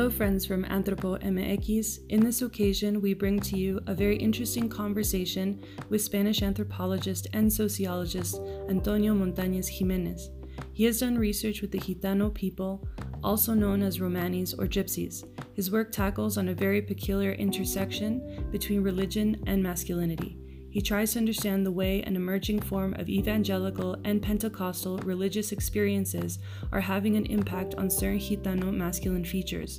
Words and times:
Hello, 0.00 0.08
friends 0.08 0.46
from 0.46 0.64
Anthropo 0.64 1.22
MX. 1.22 2.06
In 2.08 2.20
this 2.20 2.40
occasion, 2.40 3.02
we 3.02 3.12
bring 3.12 3.38
to 3.40 3.58
you 3.58 3.80
a 3.86 3.92
very 3.92 4.16
interesting 4.16 4.66
conversation 4.66 5.62
with 5.90 6.00
Spanish 6.00 6.40
anthropologist 6.40 7.26
and 7.34 7.52
sociologist 7.52 8.40
Antonio 8.70 9.12
Montañez 9.12 9.68
Jimenez. 9.68 10.30
He 10.72 10.84
has 10.84 11.00
done 11.00 11.18
research 11.18 11.60
with 11.60 11.70
the 11.70 11.80
Gitano 11.80 12.32
people, 12.32 12.82
also 13.22 13.52
known 13.52 13.82
as 13.82 13.98
Romanis 13.98 14.58
or 14.58 14.66
Gypsies. 14.66 15.22
His 15.52 15.70
work 15.70 15.92
tackles 15.92 16.38
on 16.38 16.48
a 16.48 16.54
very 16.54 16.80
peculiar 16.80 17.32
intersection 17.32 18.48
between 18.50 18.82
religion 18.82 19.42
and 19.46 19.62
masculinity. 19.62 20.39
He 20.70 20.80
tries 20.80 21.12
to 21.12 21.18
understand 21.18 21.66
the 21.66 21.72
way 21.72 22.00
an 22.02 22.14
emerging 22.14 22.60
form 22.60 22.94
of 22.94 23.08
evangelical 23.08 23.96
and 24.04 24.22
Pentecostal 24.22 24.98
religious 24.98 25.50
experiences 25.50 26.38
are 26.70 26.80
having 26.80 27.16
an 27.16 27.26
impact 27.26 27.74
on 27.74 27.90
certain 27.90 28.20
Gitano 28.20 28.72
masculine 28.72 29.24
features. 29.24 29.78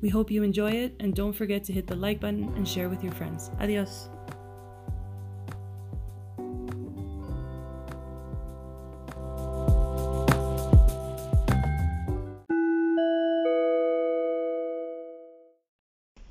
We 0.00 0.08
hope 0.08 0.30
you 0.30 0.42
enjoy 0.42 0.70
it 0.72 0.96
and 0.98 1.14
don't 1.14 1.34
forget 1.34 1.62
to 1.64 1.74
hit 1.74 1.86
the 1.86 1.94
like 1.94 2.20
button 2.20 2.54
and 2.56 2.66
share 2.66 2.88
with 2.88 3.04
your 3.04 3.12
friends. 3.12 3.50
Adios. 3.60 4.08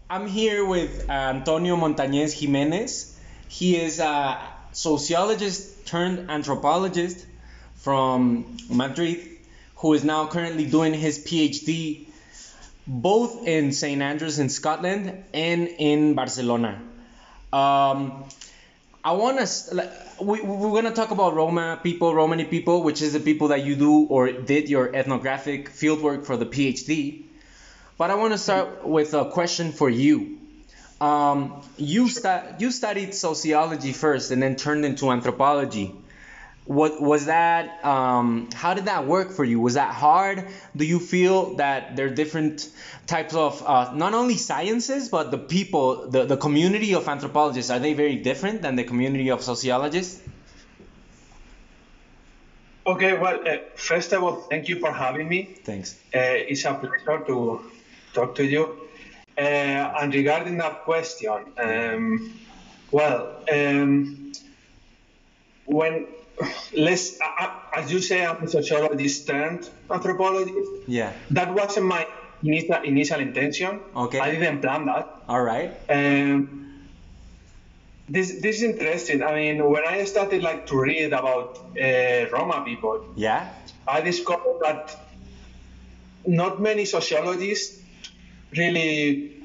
I'm 0.09 0.25
here 0.25 0.65
with 0.65 1.07
uh, 1.07 1.13
Antonio 1.13 1.75
Montañez 1.75 2.33
Jimenez. 2.33 3.18
He 3.49 3.75
is 3.75 3.99
a 3.99 4.39
sociologist 4.71 5.85
turned 5.85 6.29
anthropologist 6.29 7.25
from 7.75 8.57
Madrid 8.69 9.19
who 9.75 9.93
is 9.93 10.03
now 10.03 10.27
currently 10.27 10.65
doing 10.65 10.93
his 10.93 11.19
PhD 11.19 12.05
both 12.85 13.47
in 13.47 13.71
St. 13.71 14.01
Andrews 14.01 14.39
in 14.39 14.49
Scotland 14.49 15.23
and 15.33 15.67
in 15.67 16.15
Barcelona. 16.15 16.81
Um, 17.53 18.25
I 19.03 19.11
want 19.13 19.45
to, 19.45 19.91
we, 20.21 20.41
we're 20.41 20.71
going 20.71 20.85
to 20.85 20.91
talk 20.91 21.11
about 21.11 21.35
Roma 21.35 21.79
people, 21.81 22.13
Romani 22.13 22.45
people, 22.45 22.83
which 22.83 23.01
is 23.01 23.13
the 23.13 23.19
people 23.19 23.49
that 23.49 23.63
you 23.63 23.75
do 23.75 24.05
or 24.05 24.31
did 24.31 24.69
your 24.69 24.93
ethnographic 24.95 25.69
fieldwork 25.69 26.25
for 26.25 26.35
the 26.35 26.45
PhD. 26.45 27.23
But 27.97 28.11
I 28.11 28.15
want 28.15 28.33
to 28.33 28.37
start 28.37 28.87
with 28.87 29.13
a 29.13 29.25
question 29.25 29.71
for 29.71 29.89
you. 29.89 30.38
Um, 31.01 31.61
you, 31.77 32.09
stu- 32.09 32.55
you 32.59 32.71
studied 32.71 33.13
sociology 33.13 33.93
first 33.93 34.31
and 34.31 34.43
then 34.43 34.55
turned 34.55 34.83
into 34.83 35.11
anthropology. 35.11 35.95
What 36.65 37.01
was 37.01 37.25
that? 37.25 37.83
Um, 37.83 38.49
how 38.53 38.73
did 38.75 38.85
that 38.85 39.07
work 39.07 39.31
for 39.31 39.43
you? 39.43 39.59
Was 39.59 39.73
that 39.73 39.93
hard? 39.93 40.47
Do 40.75 40.85
you 40.85 40.99
feel 40.99 41.55
that 41.55 41.95
there 41.95 42.05
are 42.05 42.09
different 42.13 42.69
types 43.07 43.33
of 43.33 43.63
uh, 43.65 43.91
not 43.95 44.13
only 44.13 44.35
sciences 44.35 45.09
but 45.09 45.31
the 45.31 45.37
people, 45.37 46.09
the, 46.09 46.25
the 46.25 46.37
community 46.37 46.93
of 46.93 47.07
anthropologists 47.07 47.71
are 47.71 47.79
they 47.79 47.93
very 47.93 48.17
different 48.17 48.61
than 48.61 48.75
the 48.75 48.83
community 48.83 49.31
of 49.31 49.41
sociologists? 49.41 50.21
Okay, 52.85 53.17
well, 53.17 53.39
uh, 53.47 53.57
first 53.75 54.13
of 54.13 54.23
all, 54.23 54.35
thank 54.35 54.67
you 54.67 54.79
for 54.79 54.91
having 54.91 55.29
me. 55.29 55.43
Thanks. 55.63 55.95
Uh, 56.13 56.19
it's 56.51 56.65
a 56.65 56.73
pleasure 56.73 57.23
to 57.25 57.61
talk 58.13 58.35
to 58.35 58.43
you. 58.43 58.88
Uh, 59.39 60.01
and 60.01 60.13
regarding 60.13 60.57
that 60.57 60.83
question, 60.83 61.31
um, 61.57 62.33
well, 62.91 63.37
um, 63.51 64.31
when 65.65 66.07
let's, 66.73 67.19
uh, 67.21 67.49
as 67.73 67.91
you 67.91 67.99
say, 67.99 68.25
I'm 68.25 68.43
a 68.43 68.47
sociologist 68.47 69.27
turned 69.27 69.69
anthropologist. 69.89 70.71
Yeah. 70.87 71.13
That 71.31 71.53
wasn't 71.53 71.85
my 71.85 72.05
initial, 72.43 72.81
initial 72.83 73.19
intention. 73.19 73.79
Okay. 73.95 74.19
I 74.19 74.31
didn't 74.31 74.61
plan 74.61 74.85
that. 74.87 75.07
All 75.27 75.41
right. 75.43 75.71
Um, 75.89 76.81
this 78.09 78.41
this 78.41 78.57
is 78.57 78.63
interesting. 78.63 79.21
I 79.21 79.35
mean, 79.35 79.69
when 79.69 79.85
I 79.87 80.03
started 80.05 80.41
like 80.41 80.65
to 80.67 80.75
read 80.81 81.13
about 81.13 81.59
uh, 81.79 82.25
Roma 82.31 82.63
people, 82.65 83.05
Yeah. 83.15 83.47
I 83.87 84.01
discovered 84.01 84.59
that 84.63 84.97
not 86.25 86.59
many 86.59 86.85
sociologists 86.85 87.79
really 88.55 89.35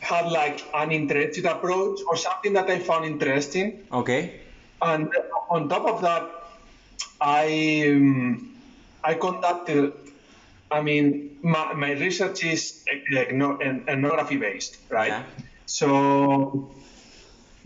had 0.00 0.30
like 0.30 0.64
an 0.74 0.92
interested 0.92 1.46
approach 1.46 2.00
or 2.08 2.16
something 2.16 2.52
that 2.52 2.68
I 2.68 2.78
found 2.78 3.04
interesting. 3.04 3.86
Okay. 3.90 4.40
And 4.82 5.10
on 5.48 5.68
top 5.68 5.86
of 5.86 6.02
that, 6.02 6.30
I 7.20 7.88
um, 7.88 8.54
I 9.02 9.14
conducted. 9.14 9.92
I 10.70 10.82
mean, 10.82 11.38
my, 11.42 11.72
my 11.74 11.92
research 11.92 12.44
is 12.44 12.84
ethno- 13.12 13.60
ethnography 13.88 14.36
based, 14.36 14.78
right? 14.90 15.08
Yeah. 15.08 15.22
So 15.66 16.74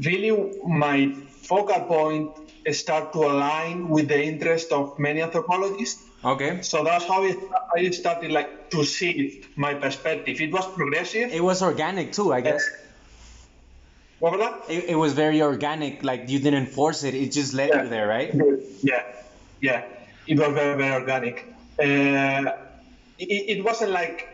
really, 0.04 0.30
my 0.66 1.14
focal 1.42 1.80
point 1.86 2.30
start 2.72 3.12
to 3.14 3.20
align 3.24 3.88
with 3.88 4.08
the 4.08 4.22
interest 4.22 4.72
of 4.72 4.98
many 4.98 5.22
anthropologists. 5.22 6.04
Okay. 6.24 6.62
So 6.62 6.82
that's 6.82 7.04
how 7.06 7.22
it, 7.24 7.36
I 7.76 7.90
started 7.90 8.32
like 8.32 8.70
to 8.70 8.84
see 8.84 9.44
my 9.56 9.74
perspective. 9.74 10.40
It 10.40 10.52
was 10.52 10.66
progressive. 10.66 11.32
It 11.32 11.42
was 11.42 11.62
organic 11.62 12.12
too, 12.12 12.32
I 12.32 12.40
guess. 12.40 12.68
What 14.18 14.32
was 14.32 14.40
that? 14.40 14.62
It, 14.68 14.90
it 14.90 14.94
was 14.96 15.12
very 15.12 15.42
organic. 15.42 16.02
Like 16.02 16.28
you 16.28 16.40
didn't 16.40 16.66
force 16.66 17.04
it. 17.04 17.14
It 17.14 17.30
just 17.30 17.54
led 17.54 17.70
you 17.72 17.88
there, 17.88 18.08
right? 18.08 18.34
Yeah, 18.82 19.02
yeah. 19.60 19.84
It 20.26 20.38
was 20.38 20.52
very, 20.52 20.76
very 20.76 20.92
organic. 20.92 21.46
Uh, 21.78 22.50
it, 23.18 23.58
it 23.58 23.64
wasn't 23.64 23.92
like 23.92 24.28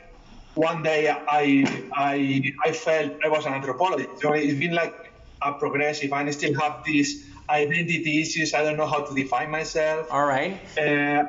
one 0.54 0.82
day 0.82 1.10
I, 1.10 1.64
I, 1.94 2.54
I 2.64 2.72
felt 2.72 3.12
I 3.22 3.28
was 3.28 3.44
an 3.44 3.52
anthropologist. 3.52 4.22
So 4.22 4.32
it's 4.32 4.58
been 4.58 4.72
like 4.74 5.12
a 5.42 5.52
progressive. 5.52 6.12
I 6.14 6.30
still 6.30 6.58
have 6.58 6.82
these 6.84 7.26
identity 7.50 8.22
issues. 8.22 8.54
I 8.54 8.62
don't 8.62 8.78
know 8.78 8.86
how 8.86 9.04
to 9.04 9.14
define 9.14 9.50
myself. 9.50 10.10
All 10.10 10.24
right. 10.24 10.58
Uh, 10.78 11.24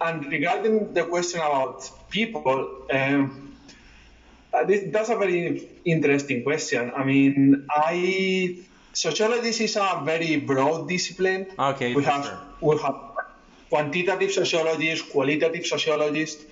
and 0.00 0.26
regarding 0.26 0.94
the 0.94 1.04
question 1.04 1.40
about 1.40 1.90
people, 2.10 2.86
um, 2.92 3.56
uh, 4.52 4.64
this, 4.64 4.84
that's 4.92 5.08
a 5.08 5.16
very 5.16 5.68
interesting 5.84 6.42
question. 6.42 6.92
I 6.96 7.04
mean, 7.04 7.66
I 7.70 8.58
sociology 8.92 9.48
is 9.48 9.76
a 9.76 10.02
very 10.04 10.36
broad 10.36 10.88
discipline. 10.88 11.46
Okay, 11.58 11.94
we 11.94 12.04
have 12.04 12.24
sure. 12.24 12.38
we 12.60 12.78
have 12.78 12.96
quantitative 13.70 14.30
sociologists, 14.30 15.10
qualitative 15.10 15.66
sociologists. 15.66 16.44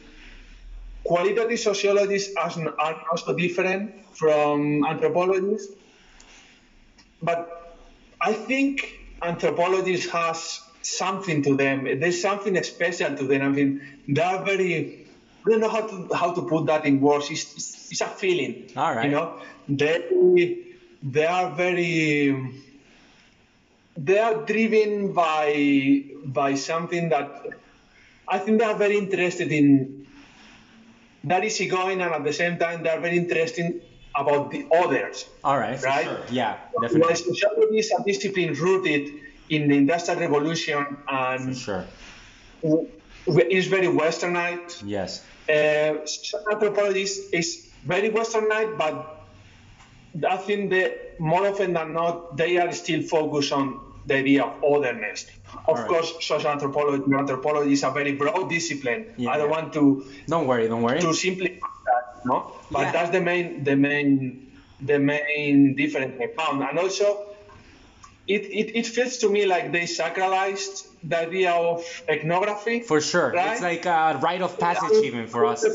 Qualitative 1.05 1.59
sociologists 1.59 2.35
are 2.37 2.95
also 3.11 3.35
different 3.35 3.93
from 4.15 4.85
anthropologists, 4.85 5.73
but 7.23 7.77
I 8.21 8.35
think 8.35 9.01
anthropology 9.23 9.99
has 10.13 10.61
something 10.83 11.43
to 11.43 11.57
them. 11.57 11.85
There's 12.01 12.21
something 12.21 12.61
special 12.63 13.17
to 13.17 13.25
them. 13.25 13.43
I 13.43 13.49
mean, 13.49 13.81
they 14.09 14.23
are 14.23 14.45
very. 14.45 15.07
I 15.47 15.51
don't 15.51 15.61
know 15.61 15.69
how 15.69 15.87
to 15.87 16.15
how 16.15 16.33
to 16.35 16.43
put 16.43 16.67
that 16.67 16.85
in 16.85 17.01
words. 17.01 17.31
It's, 17.31 17.55
it's, 17.55 17.91
it's 17.93 18.01
a 18.01 18.07
feeling. 18.07 18.71
All 18.77 18.95
right. 18.95 19.05
You 19.07 19.11
know, 19.13 19.41
they 19.69 20.59
they 21.03 21.27
are 21.27 21.51
very. 21.51 22.63
They 23.97 24.19
are 24.19 24.47
driven 24.47 25.13
by 25.13 26.05
by 26.25 26.55
something 26.55 27.09
that 27.11 27.47
I 28.29 28.39
think 28.39 28.61
they 28.61 28.65
are 28.65 28.77
very 28.77 28.99
interested 28.99 29.51
in. 29.53 30.07
That 31.25 31.45
is 31.45 31.61
going, 31.71 32.01
and 32.01 32.15
at 32.15 32.25
the 32.25 32.33
same 32.33 32.57
time, 32.59 32.83
they 32.83 32.89
are 32.89 33.01
very 33.01 33.19
interested 33.19 33.83
about 34.17 34.51
the 34.51 34.67
others. 34.73 35.29
All 35.45 35.59
right. 35.59 35.81
Right? 35.83 36.05
Sure. 36.05 36.21
Yeah. 36.31 36.57
Definitely. 36.81 37.15
sociology 37.15 37.79
is 37.79 37.93
a 37.93 38.03
discipline 38.03 38.55
rooted 38.55 39.21
in 39.51 39.69
the 39.69 39.77
Industrial 39.77 40.19
Revolution 40.21 40.97
and 41.09 41.57
sure. 41.57 41.85
is 42.63 43.67
very 43.67 43.89
westernized. 43.89 44.83
Yes. 44.87 45.25
Uh, 45.49 46.07
anthropology 46.53 47.03
is, 47.03 47.67
very 47.85 48.11
westernized, 48.11 48.77
but 48.77 49.25
I 50.29 50.37
think 50.37 50.71
that 50.71 51.19
more 51.19 51.47
often 51.47 51.73
than 51.73 51.95
not, 51.95 52.37
they 52.37 52.59
are 52.59 52.71
still 52.73 53.03
focused 53.03 53.53
on 53.53 53.81
the 54.07 54.17
idea 54.17 54.45
of 54.45 54.63
otherness. 54.63 55.27
Of 55.67 55.69
Alright. 55.69 55.89
course, 55.89 56.13
social 56.21 56.51
anthropology, 56.51 57.05
anthropology 57.17 57.73
is 57.73 57.83
a 57.83 57.91
very 57.91 58.13
broad 58.13 58.51
discipline. 58.51 59.15
Yeah. 59.17 59.31
I 59.31 59.39
don't 59.39 59.49
want 59.51 59.73
to 59.73 60.05
Don't 60.29 60.47
worry. 60.47 60.69
Don't 60.69 60.83
worry. 60.83 61.01
to 61.01 61.15
simplify 61.15 61.67
that, 61.87 62.27
no? 62.27 62.53
But 62.71 62.81
Yeah. 62.83 62.93
that's 62.93 63.11
the 63.11 63.21
main, 63.23 63.65
the 63.65 63.77
main, 63.77 64.53
the 64.81 64.99
main 64.99 65.75
difference 65.75 66.21
I 66.21 66.27
found, 66.37 66.63
and 66.63 66.79
also. 66.79 67.27
It, 68.35 68.43
it, 68.61 68.67
it 68.81 68.87
feels 68.87 69.19
to 69.23 69.29
me 69.29 69.45
like 69.45 69.73
they 69.73 69.87
sacralized 70.01 70.87
the 71.03 71.19
idea 71.27 71.51
of 71.51 71.85
ethnography. 72.09 72.77
For 72.81 73.01
sure. 73.01 73.33
Right? 73.33 73.53
It's 73.53 73.63
like 73.63 73.87
a 73.87 74.19
rite 74.23 74.43
of 74.49 74.53
passage 74.67 74.99
even 75.09 75.27
for 75.27 75.47
us. 75.47 75.65
In 75.65 75.73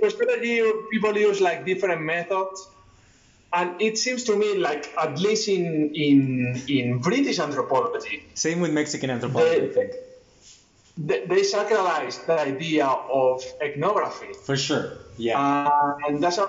sociology, 0.00 0.56
people 0.90 1.14
use 1.18 1.38
like 1.48 1.66
different 1.66 2.00
methods, 2.00 2.66
and 3.52 3.68
it 3.88 3.98
seems 3.98 4.24
to 4.24 4.36
me 4.42 4.56
like 4.68 4.84
at 4.96 5.18
least 5.18 5.48
in 5.48 5.94
in 6.06 6.20
in 6.68 6.98
British 7.08 7.38
anthropology, 7.38 8.16
Same 8.34 8.60
with 8.64 8.72
Mexican 8.72 9.10
anthropology, 9.10 9.66
I 9.68 9.72
think. 9.76 9.90
they, 10.96 11.20
they 11.26 11.42
sacralize 11.42 12.16
the 12.26 12.38
idea 12.52 12.86
of 12.86 13.44
ethnography. 13.60 14.32
For 14.48 14.56
sure. 14.56 14.84
Yeah. 15.18 15.38
Uh, 15.40 16.08
and 16.08 16.22
that's 16.22 16.38
a, 16.38 16.48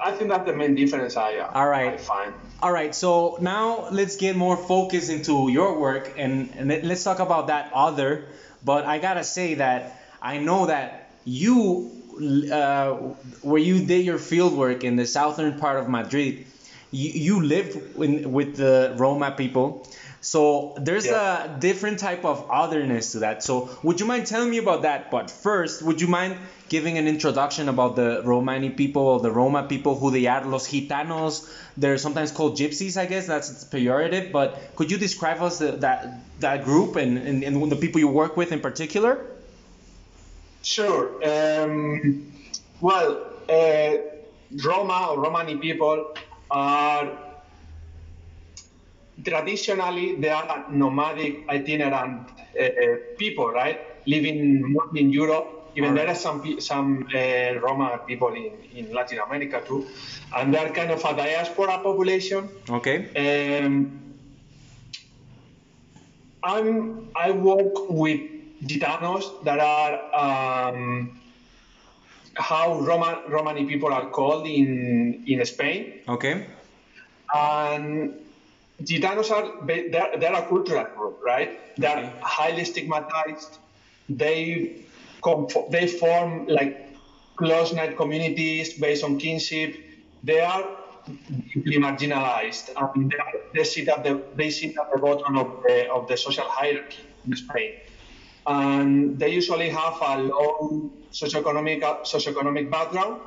I 0.00 0.12
think 0.12 0.30
that's 0.30 0.46
the 0.46 0.54
main 0.54 0.74
difference 0.74 1.16
I, 1.16 1.38
All 1.38 1.68
right. 1.68 1.94
I 1.94 1.96
find. 1.96 2.32
All 2.62 2.72
right, 2.72 2.94
so 2.94 3.36
now 3.40 3.88
let's 3.90 4.16
get 4.16 4.36
more 4.36 4.56
focused 4.56 5.10
into 5.10 5.50
your 5.50 5.78
work 5.78 6.14
and, 6.16 6.50
and 6.56 6.68
let- 6.68 6.84
let's 6.84 7.04
talk 7.04 7.18
about 7.18 7.48
that 7.48 7.70
other. 7.74 8.24
But 8.64 8.84
I 8.86 8.98
gotta 8.98 9.24
say 9.24 9.54
that 9.54 10.00
I 10.22 10.38
know 10.38 10.66
that 10.66 11.10
you, 11.24 11.90
uh, 12.50 12.92
where 13.42 13.60
you 13.60 13.84
did 13.84 14.04
your 14.04 14.18
field 14.18 14.54
work 14.56 14.84
in 14.84 14.96
the 14.96 15.06
southern 15.06 15.58
part 15.58 15.78
of 15.78 15.88
Madrid, 15.88 16.46
you, 16.90 17.10
you 17.10 17.42
lived 17.42 17.76
in, 17.96 18.32
with 18.32 18.56
the 18.56 18.94
Roma 18.96 19.30
people. 19.32 19.86
So 20.20 20.74
there's 20.78 21.06
Yeah. 21.06 21.56
a 21.56 21.60
different 21.60 21.98
type 21.98 22.24
of 22.24 22.46
otherness 22.50 23.12
to 23.12 23.20
that. 23.20 23.42
So 23.42 23.70
would 23.82 24.00
you 24.00 24.06
mind 24.06 24.26
telling 24.26 24.50
me 24.50 24.58
about 24.58 24.82
that? 24.82 25.10
But 25.10 25.30
first, 25.30 25.82
would 25.82 26.00
you 26.00 26.08
mind 26.08 26.36
giving 26.68 26.98
an 26.98 27.06
introduction 27.06 27.68
about 27.68 27.94
the 27.96 28.22
Romani 28.24 28.70
people 28.70 29.02
or 29.02 29.20
the 29.20 29.30
Roma 29.30 29.62
people, 29.64 29.94
who 29.96 30.10
they 30.10 30.26
are, 30.26 30.44
los 30.44 30.68
gitanos? 30.68 31.48
They're 31.76 31.98
sometimes 31.98 32.32
called 32.32 32.56
gypsies, 32.56 32.96
I 32.96 33.06
guess. 33.06 33.26
That's 33.26 33.64
pejorative. 33.64 34.32
But 34.32 34.74
could 34.74 34.90
you 34.90 34.98
describe 34.98 35.42
us 35.42 35.58
the, 35.58 35.72
that 35.72 36.40
that 36.40 36.64
group 36.64 36.96
and, 36.96 37.18
and, 37.18 37.44
and 37.44 37.70
the 37.70 37.76
people 37.76 38.00
you 38.00 38.08
work 38.08 38.36
with 38.36 38.52
in 38.52 38.60
particular? 38.60 39.26
Sure. 40.62 41.20
Um, 41.24 42.32
well, 42.80 43.26
uh, 43.48 43.90
Roma 44.64 45.08
or 45.10 45.20
Romani 45.20 45.56
people 45.56 46.14
are 46.50 47.18
traditionally 49.24 50.16
they 50.16 50.28
are 50.30 50.66
nomadic, 50.70 51.48
itinerant 51.48 52.30
uh, 52.60 52.68
people, 53.18 53.50
right? 53.50 53.80
Living 54.06 54.72
mostly 54.72 55.00
in 55.00 55.10
Europe. 55.10 55.52
Even 55.76 55.94
there 55.94 56.08
are 56.08 56.14
some 56.14 56.58
some 56.58 57.06
uh, 57.14 57.60
Roma 57.60 58.00
people 58.06 58.32
in, 58.32 58.52
in 58.72 58.94
Latin 58.94 59.18
America 59.18 59.62
too, 59.66 59.86
and 60.34 60.54
they're 60.54 60.72
kind 60.72 60.90
of 60.90 61.04
a 61.04 61.14
diaspora 61.14 61.78
population. 61.82 62.48
Okay. 62.70 63.12
Um, 63.12 64.06
I'm, 66.42 67.10
I 67.16 67.32
work 67.32 67.90
with 67.90 68.20
gitanos 68.62 69.44
that 69.44 69.58
are 69.58 70.68
um, 70.70 71.18
how 72.34 72.78
Roma, 72.80 73.22
Romani 73.28 73.64
people 73.66 73.92
are 73.92 74.08
called 74.10 74.46
in, 74.46 75.24
in 75.26 75.44
Spain. 75.44 76.00
Okay. 76.08 76.46
And 77.34 78.14
gitanos 78.82 79.30
are 79.30 79.44
ba- 79.62 79.88
they're, 79.90 80.16
they're 80.18 80.34
a 80.34 80.42
cultural 80.42 80.84
group, 80.96 81.20
right? 81.24 81.50
They're 81.76 81.98
Okay. 81.98 82.12
highly 82.22 82.64
stigmatized. 82.64 83.58
They 84.08 84.82
they 85.70 85.86
form 85.88 86.46
like 86.46 86.72
close 87.36 87.72
knit 87.72 87.96
communities 87.96 88.74
based 88.74 89.02
on 89.02 89.18
kinship. 89.18 89.76
They 90.22 90.40
are 90.40 90.64
deeply 91.52 91.76
marginalized. 91.78 92.70
I 92.76 92.86
mean, 92.96 93.08
they, 93.08 93.16
are- 93.16 93.40
they 93.54 93.64
sit 93.64 93.88
at 93.88 94.04
the 94.04 94.22
they 94.36 94.50
sit 94.50 94.74
at 94.78 94.90
the 94.92 94.98
bottom 94.98 95.36
of 95.36 95.62
the 95.66 95.88
of 95.90 96.06
the 96.08 96.16
social 96.16 96.46
hierarchy 96.48 97.02
in 97.26 97.34
Spain, 97.36 97.72
and 98.46 99.18
they 99.18 99.30
usually 99.30 99.68
have 99.70 99.96
a 100.00 100.18
low 100.18 100.90
socioeconomic 101.12 101.80
socioeconomic 102.04 102.70
background. 102.70 103.20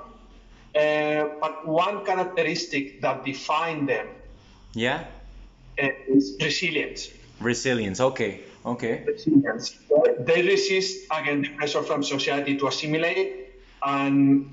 Uh, 0.76 1.26
but 1.42 1.66
one 1.68 2.06
characteristic 2.06 3.02
that 3.02 3.26
define 3.26 3.88
them 3.88 4.08
Yeah. 4.76 5.04
Is 6.08 6.36
resilience. 6.42 7.10
Resilience. 7.40 8.00
Okay. 8.10 8.32
Okay. 8.66 9.04
Resilience. 9.08 9.66
They 10.30 10.42
resist 10.54 11.08
against 11.12 11.50
the 11.50 11.56
pressure 11.58 11.84
from 11.84 12.04
society 12.04 12.58
to 12.58 12.68
assimilate, 12.68 13.30
and 13.82 14.46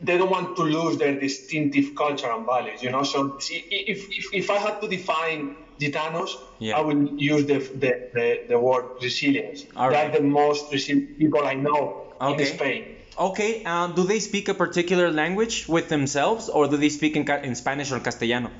they 0.00 0.18
don't 0.18 0.30
want 0.30 0.56
to 0.56 0.62
lose 0.62 0.98
their 0.98 1.18
distinctive 1.18 1.94
culture 1.94 2.30
and 2.30 2.44
values. 2.44 2.82
You 2.82 2.90
know, 2.90 3.02
so 3.02 3.38
if 3.40 4.00
if, 4.18 4.24
if 4.40 4.50
I 4.50 4.58
had 4.66 4.80
to 4.82 4.88
define 4.88 5.56
Gitanos, 5.80 6.30
Yeah. 6.58 6.78
I 6.78 6.80
would 6.86 7.02
use 7.20 7.44
the 7.46 7.58
the, 7.82 7.92
the, 8.16 8.26
the 8.50 8.58
word 8.58 8.84
resilience. 9.02 9.64
All 9.76 9.90
They're 9.90 10.08
right. 10.08 10.12
the 10.12 10.22
most 10.40 10.72
resilient 10.72 11.18
people 11.18 11.42
I 11.44 11.54
know 11.54 12.02
Okay. 12.20 12.42
in 12.48 12.56
Spain. 12.56 12.82
Okay. 13.18 13.50
Uh, 13.64 13.86
do 13.88 14.02
they 14.04 14.20
speak 14.20 14.48
a 14.48 14.54
particular 14.54 15.10
language 15.10 15.56
with 15.68 15.88
themselves, 15.88 16.48
or 16.48 16.66
do 16.68 16.76
they 16.76 16.88
speak 16.90 17.16
in, 17.16 17.24
in 17.48 17.54
Spanish 17.54 17.92
or 17.92 18.00
Castellano? 18.00 18.50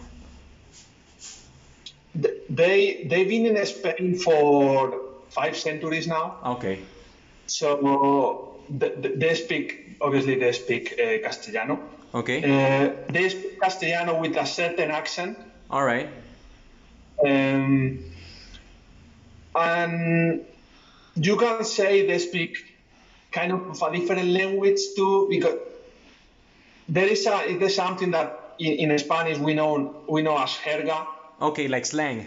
Th- 2.57 2.59
They 2.59 3.05
they've 3.09 3.29
been 3.29 3.47
in 3.57 3.67
Spain 3.67 4.15
for 4.17 5.01
five 5.31 5.57
centuries 5.57 6.07
now. 6.07 6.37
Okay. 6.57 6.79
So 7.47 8.57
th- 8.81 9.03
th- 9.03 9.15
they 9.19 9.35
speak, 9.35 9.97
obviously, 10.01 10.37
they 10.37 10.53
speak 10.53 10.95
uh, 10.99 11.19
Castellano. 11.23 11.79
Okay. 12.15 12.39
Uh, 12.43 13.13
they 13.13 13.29
speak 13.29 13.61
Castellano 13.61 14.21
with 14.21 14.37
a 14.37 14.47
certain 14.47 14.91
accent. 14.91 15.39
All 15.71 15.85
right. 15.85 16.09
Um, 17.25 17.99
and 19.55 20.45
you 21.15 21.37
can 21.37 21.65
say 21.65 22.07
they 22.07 22.19
speak 22.19 22.57
kind 23.33 23.53
of 23.53 23.83
a 23.83 23.91
different 23.93 24.29
language 24.29 24.81
too, 24.95 25.27
because 25.31 25.59
there 26.89 27.07
is 27.07 27.27
a 27.27 27.57
there's 27.59 27.75
something 27.75 28.11
that 28.13 28.55
in, 28.59 28.91
in 28.91 28.99
Spanish 28.99 29.39
we 29.39 29.55
know 29.55 30.05
we 30.09 30.23
know 30.23 30.37
as 30.39 30.51
jerga. 30.51 31.07
Okay, 31.41 31.69
like 31.69 31.85
slang, 31.87 32.25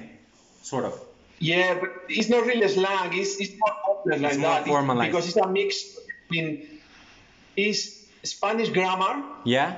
sort 0.61 0.85
of. 0.85 0.99
Yeah, 1.39 1.77
but 1.79 1.89
it's 2.09 2.29
not 2.29 2.45
really 2.45 2.67
slang. 2.67 3.17
It's, 3.17 3.39
it's 3.39 3.53
more 3.57 3.73
complex 3.85 4.21
like 4.21 4.31
It's 4.33 4.41
more 4.41 4.49
that. 4.55 4.67
It's- 4.67 5.07
because 5.07 5.27
it's 5.27 5.37
a 5.37 5.47
mix 5.47 5.97
between 6.29 6.67
is 7.55 8.05
Spanish 8.23 8.69
grammar 8.69 9.23
Yeah. 9.45 9.77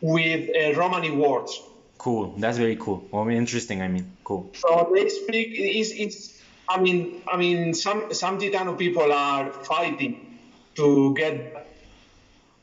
with 0.00 0.50
uh, 0.50 0.78
Romani 0.78 1.10
words. 1.10 1.60
Cool. 1.98 2.34
That's 2.38 2.58
very 2.58 2.76
cool. 2.76 3.06
Well, 3.12 3.28
interesting. 3.28 3.80
I 3.80 3.88
mean, 3.88 4.10
cool. 4.24 4.50
So 4.54 4.90
they 4.92 5.08
speak. 5.08 5.48
It's, 5.52 5.90
it's 5.92 6.42
I 6.68 6.80
mean, 6.80 7.22
I 7.32 7.36
mean, 7.36 7.74
some 7.74 8.12
some 8.12 8.40
Gitano 8.40 8.76
people 8.76 9.12
are 9.12 9.52
fighting 9.52 10.38
to 10.74 11.14
get 11.14 11.68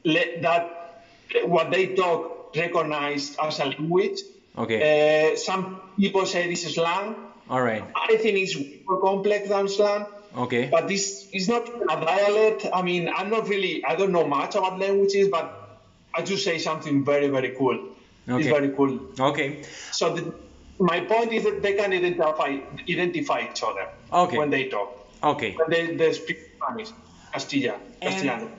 let 0.04 0.42
that 0.42 1.06
what 1.46 1.72
they 1.72 1.96
talk 1.96 2.54
recognized 2.56 3.38
as 3.42 3.60
a 3.60 3.66
language. 3.66 4.20
Okay. 4.58 5.32
Uh, 5.34 5.38
some 5.38 5.82
people 5.98 6.26
say 6.26 6.50
this 6.50 6.66
is 6.66 6.76
slang. 6.76 7.16
All 7.50 7.62
right. 7.62 7.84
I 7.96 8.18
think 8.18 8.38
it's 8.38 8.56
more 8.88 9.02
complex 9.02 9.50
than 9.50 9.68
slang. 9.68 10.06
Okay. 10.38 10.68
But 10.70 10.88
this 10.88 11.28
is 11.34 11.48
not 11.48 11.68
a 11.68 12.06
dialect. 12.06 12.68
I 12.72 12.82
mean, 12.82 13.10
I'm 13.10 13.30
not 13.30 13.48
really, 13.48 13.84
I 13.84 13.96
don't 13.96 14.12
know 14.12 14.28
much 14.28 14.56
about 14.56 14.78
languages, 14.80 15.28
but 15.30 15.80
I 16.14 16.22
just 16.22 16.44
say 16.44 16.60
something 16.60 17.04
very, 17.04 17.28
very 17.30 17.56
cool. 17.58 17.80
Okay. 18.28 18.40
It's 18.40 18.48
very 18.48 18.70
cool. 18.70 19.00
Okay. 19.20 19.64
So 19.92 20.14
the, 20.14 20.34
my 20.80 21.00
point 21.02 21.34
is 21.34 21.44
that 21.46 21.62
they 21.64 21.74
can 21.74 21.92
identify 21.94 22.60
identify 22.88 23.48
each 23.50 23.64
other 23.64 23.90
Okay. 24.14 24.38
when 24.38 24.50
they 24.50 24.68
talk. 24.70 25.08
Okay. 25.24 25.56
When 25.56 25.70
they, 25.70 25.96
they 25.96 26.14
speak 26.14 26.38
Spanish, 26.62 26.90
Castilla, 27.34 27.80
Castellano. 28.02 28.50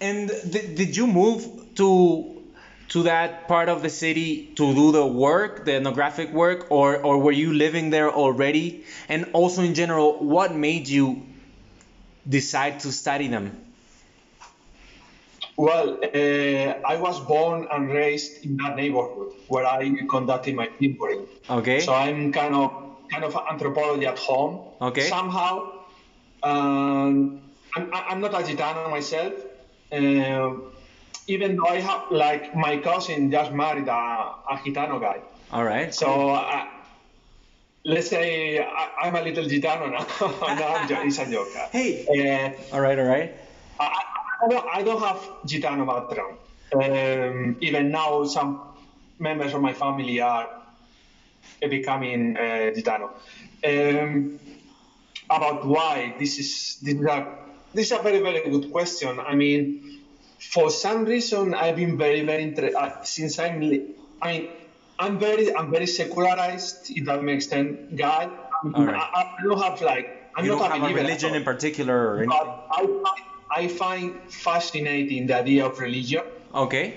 And 0.00 0.28
th- 0.28 0.76
did 0.76 0.96
you 0.96 1.06
move 1.06 1.74
to 1.76 2.35
to 2.88 3.02
that 3.04 3.48
part 3.48 3.68
of 3.68 3.82
the 3.82 3.90
city 3.90 4.52
to 4.56 4.74
do 4.74 4.92
the 4.92 5.04
work, 5.04 5.64
the 5.64 5.74
ethnographic 5.74 6.32
work, 6.32 6.70
or 6.70 6.96
or 6.96 7.18
were 7.18 7.32
you 7.32 7.52
living 7.52 7.90
there 7.90 8.10
already? 8.10 8.84
And 9.08 9.30
also 9.32 9.62
in 9.62 9.74
general, 9.74 10.18
what 10.22 10.54
made 10.54 10.88
you 10.88 11.22
decide 12.28 12.80
to 12.80 12.92
study 12.92 13.28
them? 13.28 13.62
Well, 15.56 15.98
uh, 16.04 16.92
I 16.92 16.96
was 16.96 17.18
born 17.20 17.66
and 17.72 17.88
raised 17.88 18.44
in 18.44 18.58
that 18.58 18.76
neighborhood 18.76 19.32
where 19.48 19.64
I 19.64 19.90
conducted 20.08 20.54
my 20.54 20.68
fieldwork. 20.78 21.26
Okay. 21.48 21.80
So 21.80 21.94
I'm 21.94 22.30
kind 22.32 22.54
of 22.54 22.70
kind 23.10 23.24
of 23.24 23.36
anthropology 23.50 24.06
at 24.06 24.18
home. 24.18 24.60
Okay. 24.80 25.08
Somehow, 25.08 25.72
um, 26.42 27.40
I'm, 27.74 27.90
I'm 27.92 28.20
not 28.20 28.34
a 28.34 28.44
Gitano 28.44 28.90
myself. 28.90 29.32
Um 29.92 30.72
even 31.26 31.56
though 31.56 31.66
I 31.66 31.80
have 31.80 32.04
like 32.10 32.54
my 32.54 32.78
cousin 32.78 33.30
just 33.30 33.52
married 33.52 33.88
a, 33.88 33.92
a 33.92 34.56
Gitano 34.64 35.00
guy. 35.00 35.20
All 35.52 35.64
right. 35.64 35.94
So 35.94 36.30
uh, 36.30 36.66
let's 37.84 38.08
say 38.08 38.58
I, 38.60 38.90
I'm 39.02 39.16
a 39.16 39.22
little 39.22 39.44
Gitano 39.44 39.90
now. 39.90 40.06
no, 40.54 40.66
I'm 40.66 40.88
jo- 40.88 41.02
it's 41.02 41.18
a 41.18 41.30
joke. 41.30 41.48
Hey. 41.70 42.06
Uh, 42.06 42.74
All 42.74 42.80
right. 42.80 42.98
All 42.98 43.06
right. 43.06 43.34
I, 43.80 43.84
I, 43.84 44.44
I 44.44 44.48
don't, 44.48 44.66
I 44.76 44.82
don't 44.82 45.00
have 45.00 45.18
Gitano 45.46 45.86
background. 45.86 46.38
Um, 46.74 47.56
even 47.60 47.90
now, 47.90 48.24
some 48.24 48.60
members 49.18 49.54
of 49.54 49.60
my 49.60 49.72
family 49.72 50.20
are 50.20 50.48
becoming 51.60 52.36
uh, 52.36 52.72
Gitano. 52.74 53.10
Um, 53.64 54.38
about 55.28 55.66
why 55.66 56.14
this 56.18 56.38
is 56.38 56.78
this 56.82 56.94
is 56.94 57.04
a 57.04 57.34
this 57.74 57.90
is 57.90 57.98
a 57.98 58.02
very 58.02 58.20
very 58.20 58.48
good 58.48 58.70
question. 58.70 59.18
I 59.18 59.34
mean, 59.34 59.95
for 60.38 60.70
some 60.70 61.04
reason, 61.04 61.54
I've 61.54 61.76
been 61.76 61.96
very 61.98 62.22
very 62.24 62.42
interested 62.42 62.76
uh, 62.76 63.02
since 63.02 63.38
I'm. 63.38 63.62
I 64.22 64.32
mean, 64.32 64.48
I'm 64.98 65.18
very 65.18 65.54
I'm 65.54 65.70
very 65.70 65.86
secularized. 65.86 66.90
If 66.90 67.04
that 67.06 67.22
makes 67.22 67.48
sense, 67.48 67.76
guy. 67.94 68.28
I, 68.28 68.64
mean, 68.66 68.74
All 68.74 68.86
right. 68.86 68.96
I, 68.96 69.36
I 69.38 69.42
don't 69.42 69.60
have 69.62 69.80
like 69.82 70.30
I'm 70.36 70.44
you 70.44 70.52
not 70.52 70.68
don't 70.70 70.80
a 70.82 70.84
have 70.86 70.90
a 70.90 70.94
religion 70.94 71.34
in 71.34 71.44
particular 71.44 71.96
or 72.10 72.16
anything. 72.18 72.32
I, 72.32 72.86
find- 72.86 73.20
I 73.48 73.68
find 73.68 74.20
fascinating 74.32 75.26
the 75.28 75.36
idea 75.36 75.66
of 75.66 75.78
religion. 75.78 76.22
Okay. 76.54 76.94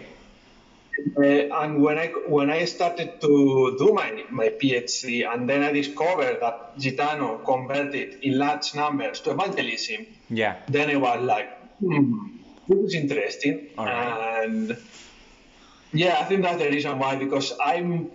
Uh, 1.17 1.21
and 1.21 1.81
when 1.81 1.97
I 1.97 2.07
when 2.27 2.49
I 2.49 2.65
started 2.65 3.21
to 3.21 3.75
do 3.79 3.93
my, 3.93 4.25
my 4.31 4.49
PhD, 4.49 5.31
and 5.31 5.47
then 5.47 5.63
I 5.63 5.71
discovered 5.71 6.39
that 6.41 6.77
Gitano 6.77 7.43
converted 7.45 8.19
in 8.21 8.37
large 8.37 8.75
numbers 8.75 9.21
to 9.21 9.31
evangelism, 9.31 10.07
Yeah. 10.29 10.57
then 10.67 10.89
I 10.89 10.97
was 10.97 11.21
like, 11.23 11.49
hmm, 11.79 12.38
this 12.69 12.79
is 12.85 12.93
interesting. 12.95 13.69
Right. 13.77 14.43
And 14.43 14.77
yeah, 15.91 16.17
I 16.19 16.23
think 16.25 16.43
that's 16.43 16.61
the 16.61 16.69
reason 16.69 16.99
why, 16.99 17.15
because 17.15 17.53
I'm, 17.63 18.11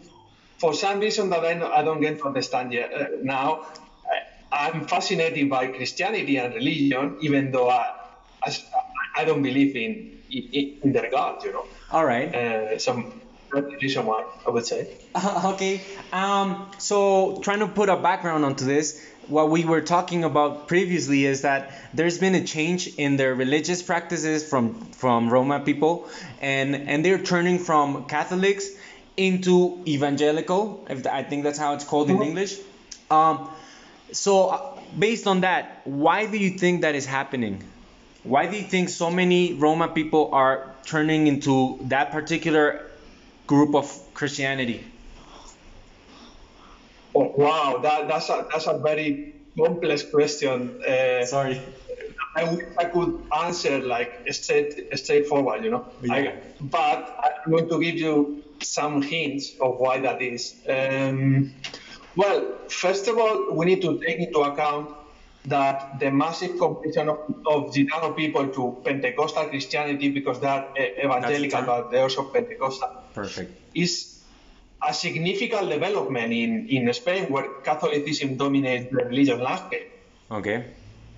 for 0.59 0.73
some 0.75 1.01
reason 1.01 1.31
that 1.31 1.45
I, 1.45 1.81
I 1.81 1.83
don't 1.83 2.01
get 2.01 2.19
to 2.19 2.25
understand 2.25 2.73
yet 2.73 2.93
uh, 2.95 3.07
now, 3.23 3.67
I, 4.53 4.69
I'm 4.69 4.87
fascinated 4.87 5.51
by 5.51 5.67
Christianity 5.69 6.39
and 6.39 6.55
religion, 6.55 7.17
even 7.21 7.51
though 7.51 7.69
I, 7.69 7.85
I, 8.45 8.57
I 9.17 9.25
don't 9.25 9.43
believe 9.43 9.75
in, 9.75 10.21
in, 10.31 10.79
in 10.83 10.93
their 10.93 11.11
God, 11.11 11.43
you 11.45 11.53
know. 11.53 11.67
All 11.91 12.05
right. 12.05 12.33
Uh, 12.35 12.79
so 12.79 13.13
that's 13.53 13.67
the 13.67 13.79
reason 13.83 14.07
why 14.07 14.25
I 14.47 14.51
would 14.51 14.67
say. 14.67 14.89
okay. 15.45 15.81
Um, 16.13 16.71
so 16.79 17.41
trying 17.43 17.61
to 17.61 17.69
put 17.69 17.89
a 17.89 17.97
background 17.97 18.45
onto 18.45 18.65
this, 18.65 19.01
what 19.29 19.51
we 19.51 19.65
were 19.65 19.81
talking 19.81 20.25
about 20.25 20.69
previously 20.69 21.25
is 21.25 21.43
that 21.43 21.73
there's 21.95 22.19
been 22.19 22.35
a 22.35 22.45
change 22.45 22.89
in 22.99 23.17
their 23.17 23.35
religious 23.35 23.83
practices 23.83 24.49
from 24.49 24.75
from 24.93 25.31
Roma 25.31 25.61
people, 25.61 26.09
and 26.41 26.75
and 26.75 27.05
they're 27.05 27.19
turning 27.23 27.59
from 27.59 28.05
Catholics 28.07 28.69
into 29.17 29.83
evangelical. 29.87 30.85
If 30.91 31.07
I 31.07 31.23
think 31.23 31.45
that's 31.45 31.59
how 31.59 31.75
it's 31.75 31.85
called 31.85 32.11
in 32.11 32.19
Mhm. 32.19 32.27
English. 32.27 32.57
Um, 33.11 33.49
so 34.13 34.49
uh, 34.49 34.61
based 34.99 35.27
on 35.27 35.41
that, 35.43 35.81
why 35.85 36.27
do 36.27 36.37
you 36.37 36.51
think 36.59 36.83
that 36.83 36.95
is 36.95 37.07
happening? 37.07 37.63
Why 38.25 38.47
do 38.47 38.57
you 38.57 38.63
think 38.65 38.89
so 38.89 39.11
many 39.11 39.53
Roma 39.53 39.89
people 39.89 40.31
are 40.33 40.73
turning 40.87 41.27
into 41.27 41.79
that 41.89 42.11
particular 42.13 42.81
group 43.47 43.75
of 43.75 43.87
Christianity? 44.15 44.85
Oh, 47.15 47.33
wow, 47.37 47.79
that, 47.83 48.09
that's, 48.09 48.29
a, 48.29 48.47
that's 48.53 48.67
a 48.67 48.79
very 48.79 49.35
complex 49.57 50.03
question. 50.03 50.83
Uh, 50.83 51.25
Sorry. 51.25 51.61
I 52.37 52.45
wish 52.45 52.67
I 52.77 52.85
could 52.87 53.23
answer 53.45 53.79
like 53.79 54.27
straight, 54.33 54.99
straightforward, 54.99 55.63
you 55.63 55.71
know. 55.71 55.87
Yeah. 56.03 56.15
I, 56.15 56.35
but 56.61 57.43
I'm 57.45 57.53
going 57.53 57.69
to 57.69 57.81
give 57.81 57.95
you 57.95 58.43
some 58.61 59.03
hints 59.03 59.53
of 59.61 59.79
why 59.79 60.01
that 60.01 60.21
is. 60.21 60.57
Um, 60.69 61.55
well, 62.17 62.59
first 62.69 63.07
of 63.07 63.19
all, 63.19 63.53
we 63.53 63.67
need 63.67 63.83
to 63.83 64.01
take 64.01 64.19
into 64.19 64.41
account 64.41 64.91
that 65.47 66.01
the 66.01 66.11
massive 66.11 66.59
conversion 66.59 67.09
of, 67.09 67.19
of 67.47 67.73
Gitano 67.73 68.17
people 68.17 68.49
to 68.49 68.81
Pentecostal 68.85 69.49
Christianity, 69.49 70.09
because 70.09 70.41
they 70.41 70.47
are 70.47 70.67
uh, 70.71 71.05
evangelical, 71.05 71.63
but 71.63 71.91
they're 71.91 72.03
also 72.03 72.25
Pentecostal, 72.25 72.89
Perfect. 73.13 73.53
is 73.75 74.14
a 74.89 74.93
significant 74.95 75.69
development 75.71 76.33
in, 76.33 76.69
in 76.69 76.93
Spain, 76.93 77.31
where 77.31 77.49
Catholicism 77.63 78.37
dominates 78.37 78.91
the 78.91 79.05
religious 79.05 79.41
landscape. 79.41 79.91
Okay. 80.31 80.65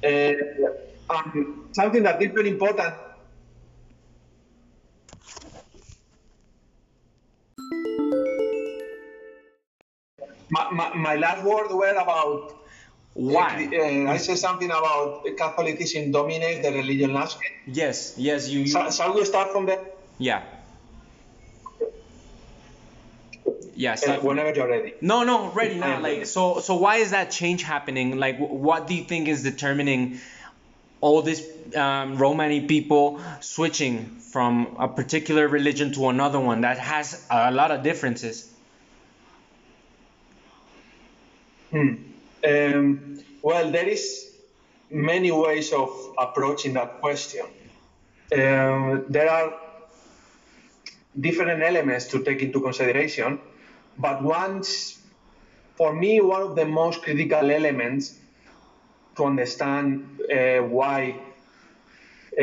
Uh, 0.04 0.32
and 1.11 1.46
something 1.73 2.02
that 2.02 2.20
is 2.23 2.32
very 2.32 2.49
important. 2.50 2.94
My, 10.49 10.70
my, 10.70 10.94
my 10.94 11.14
last 11.16 11.44
word 11.44 11.68
were 11.70 11.94
about. 11.94 12.52
Why? 13.14 13.68
Uh, 13.73 14.11
I 14.11 14.18
said 14.18 14.38
something 14.38 14.70
about 14.70 15.25
Catholicism 15.38 16.12
dominates 16.12 16.66
the 16.66 16.73
religion 16.73 17.14
landscape. 17.14 17.52
Yes. 17.66 18.14
Yes. 18.18 18.49
You. 18.49 18.61
you 18.61 18.68
Shall, 18.68 18.90
shall 18.90 19.14
we 19.14 19.25
start 19.25 19.50
from 19.52 19.66
there? 19.66 19.80
yeah. 20.18 20.42
Yes. 23.76 24.06
Uh, 24.09 24.18
whenever 24.21 24.54
you're 24.54 24.68
ready. 24.68 24.95
No, 25.00 25.23
no, 25.23 25.50
ready 25.50 25.78
now. 25.78 26.00
Like, 26.00 26.26
so, 26.26 26.61
so 26.61 26.76
why 26.76 26.97
is 26.97 27.11
that 27.11 27.30
change 27.30 27.62
happening? 27.62 28.18
Like, 28.18 28.38
what 28.38 28.87
do 28.87 28.95
you 28.95 29.04
think 29.04 29.28
is 29.28 29.42
determining 29.42 30.18
all 31.02 31.21
this 31.21 31.47
um, 31.76 32.16
Romani 32.16 32.62
people 32.66 33.21
switching 33.40 34.06
from 34.33 34.76
a 34.78 34.88
particular 34.88 35.47
religion 35.47 35.92
to 35.92 36.09
another 36.09 36.40
one 36.40 36.62
that 36.62 36.78
has 36.78 37.26
a 37.30 37.52
lot 37.52 37.71
of 37.71 37.83
differences? 37.83 38.50
Hmm. 41.71 41.95
Um, 42.47 43.18
well, 43.42 43.71
there 43.71 43.88
is 43.88 44.30
many 44.90 45.30
ways 45.30 45.73
of 45.73 46.14
approaching 46.16 46.75
that 46.75 47.00
question. 47.00 47.45
Um, 48.33 49.04
there 49.09 49.30
are 49.30 49.52
different 51.18 51.62
elements 51.62 52.06
to 52.06 52.23
take 52.23 52.42
into 52.42 52.61
consideration, 52.61 53.38
but 53.99 54.23
once, 54.23 54.99
for 55.76 55.95
me, 55.95 56.21
one 56.21 56.43
of 56.43 56.57
the 56.57 56.65
most 56.65 57.03
critical 57.03 57.50
elements 57.50 58.19
to 59.17 59.25
understand 59.25 60.21
uh, 60.31 60.59
why 60.59 61.17
uh, 62.38 62.43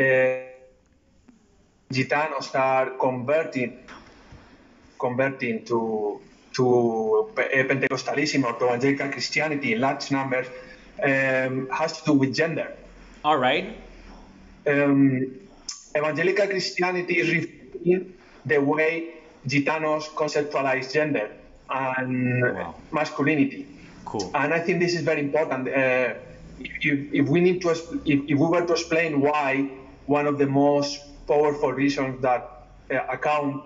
Gitanos 1.92 2.54
are 2.54 2.90
converting 2.98 3.78
converting 4.98 5.64
to 5.64 6.20
to 6.54 7.30
Pentecostalism 7.34 8.44
or 8.44 8.58
to 8.58 8.66
evangelical 8.66 9.10
Christianity 9.10 9.74
in 9.74 9.80
large 9.80 10.10
numbers 10.10 10.46
um, 11.02 11.68
has 11.70 12.00
to 12.00 12.04
do 12.06 12.12
with 12.14 12.34
gender. 12.34 12.72
All 13.24 13.36
right. 13.36 13.76
Um, 14.66 15.34
evangelical 15.96 16.46
Christianity 16.46 17.18
is 17.18 17.30
reflecting 17.30 18.14
the 18.46 18.58
way 18.58 19.14
Gitanos 19.46 20.04
conceptualize 20.14 20.92
gender 20.92 21.30
and 21.70 22.54
Wow. 22.54 22.74
masculinity. 22.90 23.66
Cool. 24.04 24.30
And 24.34 24.52
I 24.52 24.60
think 24.60 24.80
this 24.80 24.94
is 24.94 25.02
very 25.02 25.20
important. 25.20 25.68
Uh, 25.68 26.14
if, 26.58 27.12
if 27.12 27.28
we 27.28 27.40
need 27.40 27.62
to, 27.62 27.70
if, 27.70 27.80
if 28.04 28.38
we 28.38 28.46
were 28.46 28.64
to 28.64 28.72
explain 28.72 29.20
why 29.20 29.68
one 30.06 30.26
of 30.26 30.38
the 30.38 30.46
most 30.46 31.00
powerful 31.26 31.72
reasons 31.72 32.20
that 32.22 32.68
uh, 32.90 33.00
account 33.10 33.62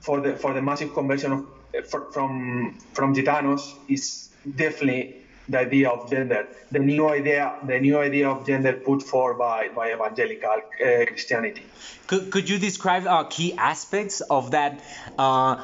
for 0.00 0.20
the 0.20 0.36
for 0.36 0.52
the 0.52 0.60
massive 0.62 0.92
conversion 0.92 1.32
of 1.32 1.40
uh, 1.40 1.82
fr- 1.82 2.10
from 2.12 2.76
from 2.92 3.14
Gitanos 3.14 3.74
is 3.88 4.28
definitely 4.44 5.16
the 5.48 5.58
idea 5.58 5.90
of 5.90 6.08
gender, 6.08 6.48
the 6.70 6.78
new 6.78 7.08
idea, 7.08 7.54
the 7.66 7.78
new 7.78 7.98
idea 7.98 8.30
of 8.30 8.46
gender 8.46 8.72
put 8.74 9.02
forward 9.02 9.38
by 9.38 9.68
by 9.68 9.92
evangelical 9.92 10.50
uh, 10.50 11.04
Christianity. 11.06 11.66
Could, 12.06 12.30
could 12.30 12.48
you 12.48 12.58
describe 12.58 13.06
uh, 13.06 13.24
key 13.24 13.54
aspects 13.56 14.20
of 14.22 14.50
that 14.52 14.82
uh, 15.18 15.56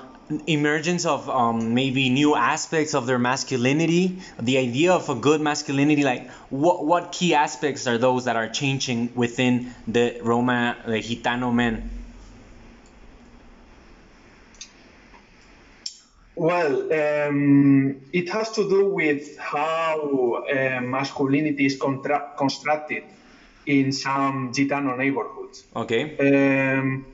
emergence 0.47 1.05
of 1.07 1.29
um, 1.29 1.75
maybe 1.75 2.09
new 2.09 2.35
aspects 2.35 2.95
of 2.95 3.07
their 3.07 3.19
masculinity, 3.19 4.19
the 4.39 4.59
idea 4.59 4.93
of 4.93 5.09
a 5.09 5.15
good 5.15 5.41
masculinity? 5.41 6.03
Like, 6.03 6.31
what, 6.51 6.85
what 6.85 7.13
key 7.13 7.35
aspects 7.35 7.87
are 7.87 7.99
those 7.99 8.25
that 8.25 8.37
are 8.37 8.49
changing 8.49 9.13
within 9.15 9.75
the 9.87 10.21
Roma, 10.23 10.77
the 10.87 11.01
Gitano 11.01 11.53
men? 11.53 11.91
Well, 16.37 16.91
um, 16.93 18.01
it 18.13 18.31
has 18.31 18.51
to 18.53 18.69
do 18.69 18.87
with 18.87 19.37
how 19.37 20.45
uh, 20.51 20.81
masculinity 20.81 21.67
is 21.67 21.77
constructed 21.77 23.05
in 23.67 23.93
some 23.93 24.53
Gitano 24.53 24.97
neighborhoods. 24.97 25.67
Okay. 25.77 26.17
Um, 26.17 27.05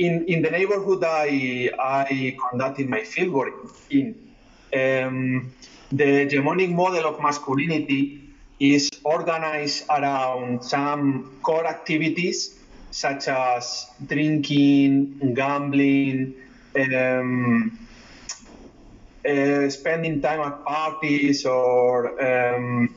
in, 0.00 0.24
in 0.28 0.42
the 0.42 0.50
neighborhood 0.50 1.04
I, 1.04 1.70
I 1.78 2.36
conducted 2.48 2.88
my 2.88 3.00
fieldwork 3.00 3.52
in, 3.90 4.34
um, 4.72 5.52
the 5.92 6.04
hegemonic 6.04 6.72
model 6.72 7.04
of 7.06 7.20
masculinity 7.20 8.30
is 8.58 8.88
organized 9.04 9.84
around 9.90 10.64
some 10.64 11.40
core 11.42 11.66
activities 11.66 12.56
such 12.90 13.28
as 13.28 13.86
drinking, 14.06 15.34
gambling, 15.34 16.34
um, 16.76 17.88
uh, 19.28 19.68
spending 19.68 20.22
time 20.22 20.40
at 20.40 20.64
parties 20.64 21.44
or 21.44 22.20
um, 22.20 22.88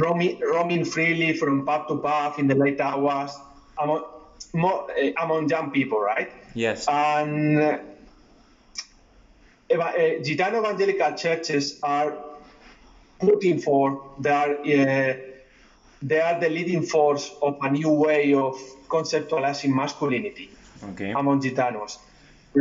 roaming, 0.00 0.40
roaming 0.40 0.84
freely 0.84 1.34
from 1.34 1.66
pub 1.66 1.86
to 1.88 1.98
pub 1.98 2.38
in 2.38 2.46
the 2.46 2.54
late 2.54 2.80
hours. 2.80 3.32
Among, 3.78 4.04
mo- 4.52 4.86
eh, 4.96 5.12
among 5.20 5.48
young 5.48 5.70
people, 5.70 6.00
right? 6.00 6.28
Yes. 6.54 6.86
And 6.88 7.58
uh, 7.58 7.78
Gitano 9.70 10.60
evangelical 10.60 11.12
churches 11.14 11.78
are 11.82 12.18
putting 13.18 13.58
for 13.58 14.14
they 14.18 14.30
are 14.30 14.50
uh, 14.52 15.14
they 16.02 16.20
are 16.20 16.38
the 16.38 16.48
leading 16.50 16.82
force 16.82 17.30
of 17.42 17.54
a 17.62 17.70
new 17.70 17.90
way 17.90 18.34
of 18.34 18.54
conceptualizing 18.88 19.70
masculinity 19.70 20.50
Okay. 20.90 21.12
among 21.12 21.40
Gitanos. 21.40 21.92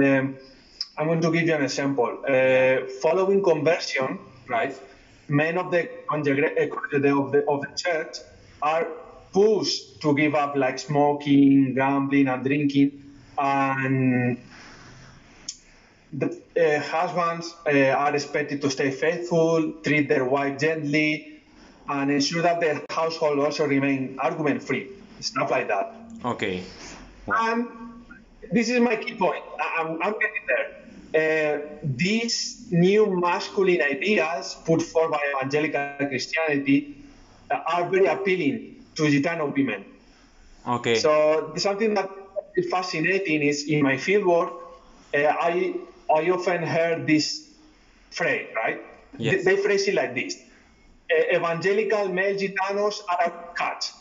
Um, 0.01 0.37
I'm 0.97 1.07
going 1.07 1.21
to 1.21 1.31
give 1.31 1.47
you 1.47 1.55
an 1.55 1.63
example. 1.63 2.21
Uh, 2.27 2.87
following 3.01 3.43
conversion, 3.43 4.19
right? 4.47 4.73
men 5.27 5.57
of 5.57 5.71
the- 5.71 5.89
of 6.09 6.23
the 6.23 7.43
of 7.47 7.61
the 7.61 7.71
church 7.75 8.13
are 8.61 8.85
pushed 9.33 10.01
to 10.01 10.15
give 10.15 10.35
up 10.35 10.55
like 10.55 10.79
smoking, 10.79 11.73
gambling, 11.73 12.27
and 12.27 12.43
drinking, 12.43 12.91
and 13.37 14.37
the 16.13 16.27
uh, 16.55 16.79
husbands 16.79 17.55
uh, 17.65 17.71
are 17.71 18.13
expected 18.13 18.61
to 18.61 18.69
stay 18.69 18.91
faithful, 18.91 19.73
treat 19.83 20.07
their 20.07 20.25
wife 20.25 20.59
gently, 20.59 21.41
and 21.89 22.11
ensure 22.11 22.43
that 22.43 22.59
their 22.61 22.81
household 22.89 23.39
also 23.39 23.65
remain 23.65 24.17
argument-free. 24.19 24.87
Stuff 25.19 25.51
like 25.51 25.67
that. 25.67 25.95
Okay. 26.23 26.63
And 27.27 27.67
this 28.51 28.69
is 28.69 28.79
my 28.79 28.95
key 28.95 29.15
point. 29.15 29.43
I'm, 29.77 30.01
I'm 30.01 30.13
getting 30.13 30.45
there. 30.47 30.69
Uh, 31.15 31.61
these 31.83 32.67
new 32.71 33.19
masculine 33.19 33.81
ideas 33.81 34.55
put 34.65 34.81
forth 34.81 35.11
by 35.11 35.19
evangelical 35.35 36.07
Christianity 36.07 36.97
uh, 37.51 37.59
are 37.67 37.89
very 37.89 38.05
appealing 38.05 38.72
to 38.95 39.03
Gitano 39.03 39.53
women. 39.55 39.85
Okay. 40.65 40.95
So 40.95 41.53
something 41.57 41.93
that 41.95 42.09
is 42.55 42.67
fascinating 42.69 43.41
is 43.43 43.63
in 43.67 43.81
my 43.81 43.95
fieldwork, 43.95 44.51
uh, 45.15 45.33
I 45.39 45.75
I 46.13 46.29
often 46.29 46.63
heard 46.63 47.07
this 47.07 47.41
phrase, 48.11 48.47
right? 48.55 48.79
Yes. 49.17 49.43
They, 49.45 49.55
they 49.55 49.61
phrase 49.61 49.87
it 49.87 49.95
like 49.95 50.13
this: 50.15 50.35
uh, 51.11 51.35
Evangelical 51.37 52.09
male 52.09 52.35
Gitanos 52.35 53.01
are 53.09 53.31
cats. 53.57 53.93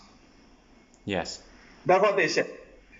yes. 1.04 1.40
That's 1.84 2.02
what 2.02 2.16
they 2.16 2.28
say. 2.28 2.44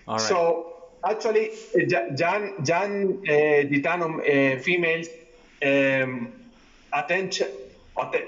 All 0.07 0.21
right. 0.21 0.27
So 0.27 0.65
actually, 1.05 1.51
Ja- 1.75 2.09
Jan 2.15 2.63
Jan 2.63 3.21
uh, 3.27 3.31
Gitano 3.71 4.19
uh, 4.19 4.59
females 4.59 5.07
um, 5.65 6.33
attend 6.93 7.33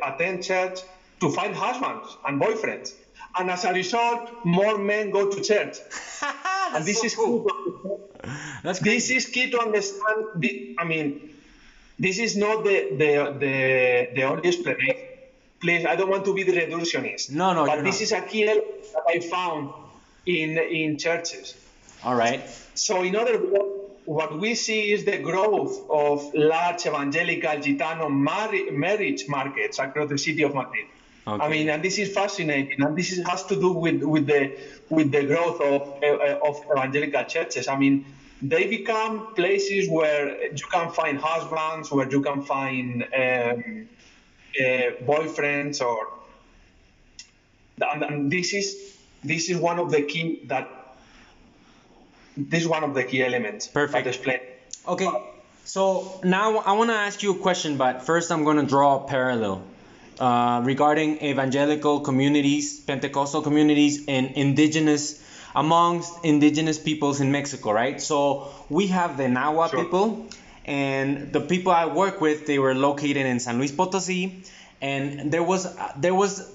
attend 0.04 0.44
church 0.44 0.80
to 1.20 1.30
find 1.30 1.56
husbands 1.56 2.18
and 2.26 2.40
boyfriends, 2.42 2.90
and 3.38 3.50
as 3.52 3.66
a 3.66 3.74
result, 3.74 4.32
more 4.46 4.78
men 4.78 5.12
go 5.12 5.30
to 5.30 5.42
church. 5.42 5.78
and 6.74 6.86
this 6.86 7.00
so 7.02 7.06
is 7.06 7.16
cool. 7.16 7.44
key. 7.44 8.30
That's 8.64 8.80
This 8.80 9.08
crazy. 9.08 9.16
is 9.18 9.26
key 9.28 9.52
to 9.52 9.60
understand. 9.60 10.26
The, 10.38 10.76
I 10.80 10.84
mean, 10.86 11.30
this 12.00 12.18
is 12.20 12.36
not 12.36 12.64
the 12.64 12.78
the 13.02 13.12
the, 13.40 13.56
the 14.16 14.24
only 14.24 14.48
explanation. 14.48 14.98
Please, 15.62 15.86
I 15.86 15.96
don't 15.96 16.10
want 16.10 16.26
to 16.26 16.34
be 16.34 16.44
the 16.44 16.52
reductionist. 16.54 17.32
No, 17.32 17.54
no, 17.54 17.66
But 17.66 17.84
this 17.84 17.96
not. 17.96 18.02
is 18.02 18.12
a 18.12 18.22
key 18.22 18.44
element 18.48 18.84
that 18.94 19.04
I 19.08 19.20
found 19.20 19.74
in 20.26 20.58
in 20.58 20.98
churches. 20.98 21.56
All 22.04 22.16
right. 22.16 22.42
So, 22.74 23.04
in 23.04 23.16
other 23.16 23.38
words, 23.40 23.72
what 24.06 24.40
we 24.40 24.54
see 24.54 24.92
is 24.92 25.06
the 25.06 25.18
growth 25.18 25.74
of 25.90 26.32
large 26.36 26.86
evangelical 26.86 27.52
Gitano 27.66 28.10
marri- 28.12 28.70
marriage 28.72 29.28
markets 29.28 29.80
across 29.80 30.10
the 30.10 30.18
city 30.18 30.44
of 30.44 30.54
Madrid. 30.54 30.86
I 31.28 31.50
mean, 31.50 31.70
and 31.70 31.84
this 31.84 31.98
is 31.98 32.14
fascinating, 32.14 32.82
and 32.84 32.96
this 32.96 33.12
is, 33.12 33.26
has 33.28 33.44
to 33.46 33.56
do 33.56 33.72
with, 33.72 34.04
with 34.04 34.28
the 34.28 34.52
with 34.90 35.12
the 35.12 35.24
growth 35.24 35.60
of 35.60 36.04
uh, 36.04 36.48
of 36.48 36.64
evangelical 36.72 37.24
churches. 37.24 37.68
I 37.68 37.78
mean, 37.78 38.06
they 38.42 38.68
become 38.68 39.34
places 39.34 39.90
where 39.90 40.54
you 40.54 40.68
can 40.72 40.92
find 40.92 41.18
husbands, 41.18 41.92
where 41.92 42.08
you 42.10 42.22
can 42.22 42.44
find 42.44 43.04
um, 43.04 43.88
uh, 44.60 44.92
boyfriends, 45.04 45.82
or 45.82 46.10
and, 47.82 48.04
and 48.04 48.32
this 48.32 48.54
is 48.54 48.96
this 49.24 49.50
is 49.50 49.58
one 49.58 49.80
of 49.80 49.90
the 49.90 50.04
key 50.04 50.44
that 50.46 50.70
this 52.38 52.62
is 52.62 52.68
one 52.68 52.84
of 52.84 52.94
the 52.94 53.04
key 53.04 53.24
elements 53.24 53.68
Perfect. 53.68 54.06
explain. 54.06 54.40
Okay. 54.88 55.10
So 55.64 56.20
now 56.24 56.60
I 56.60 56.74
want 56.74 56.92
to 56.92 56.96
ask 56.96 57.24
you 57.24 57.32
a 57.32 57.40
question, 57.40 57.78
but 57.78 58.04
first 58.04 58.32
I'm 58.32 58.44
going 58.44 58.58
to 58.58 58.66
draw 58.66 59.04
a 59.04 59.08
parallel 59.08 59.64
uh, 60.20 60.62
regarding 60.64 61.22
evangelical 61.24 62.00
communities, 62.02 62.80
Pentecostal 62.80 63.42
communities, 63.42 64.06
and 64.08 64.32
indigenous 64.32 65.22
amongst 65.56 66.14
indigenous 66.26 66.78
peoples 66.78 67.22
in 67.22 67.32
Mexico, 67.32 67.72
right? 67.72 68.02
So 68.02 68.50
we 68.70 68.88
have 68.88 69.18
the 69.18 69.24
Nahua 69.24 69.70
Sure. 69.70 69.84
people, 69.84 70.28
and 70.66 71.32
the 71.32 71.40
people 71.42 71.72
I 71.72 71.86
work 71.86 72.20
with, 72.20 72.46
they 72.46 72.60
were 72.60 72.74
located 72.76 73.26
in 73.26 73.40
San 73.40 73.58
Luis 73.58 73.72
Potosí, 73.72 74.46
and 74.82 75.32
there 75.32 75.44
was 75.44 75.68
there 75.98 76.14
was 76.14 76.52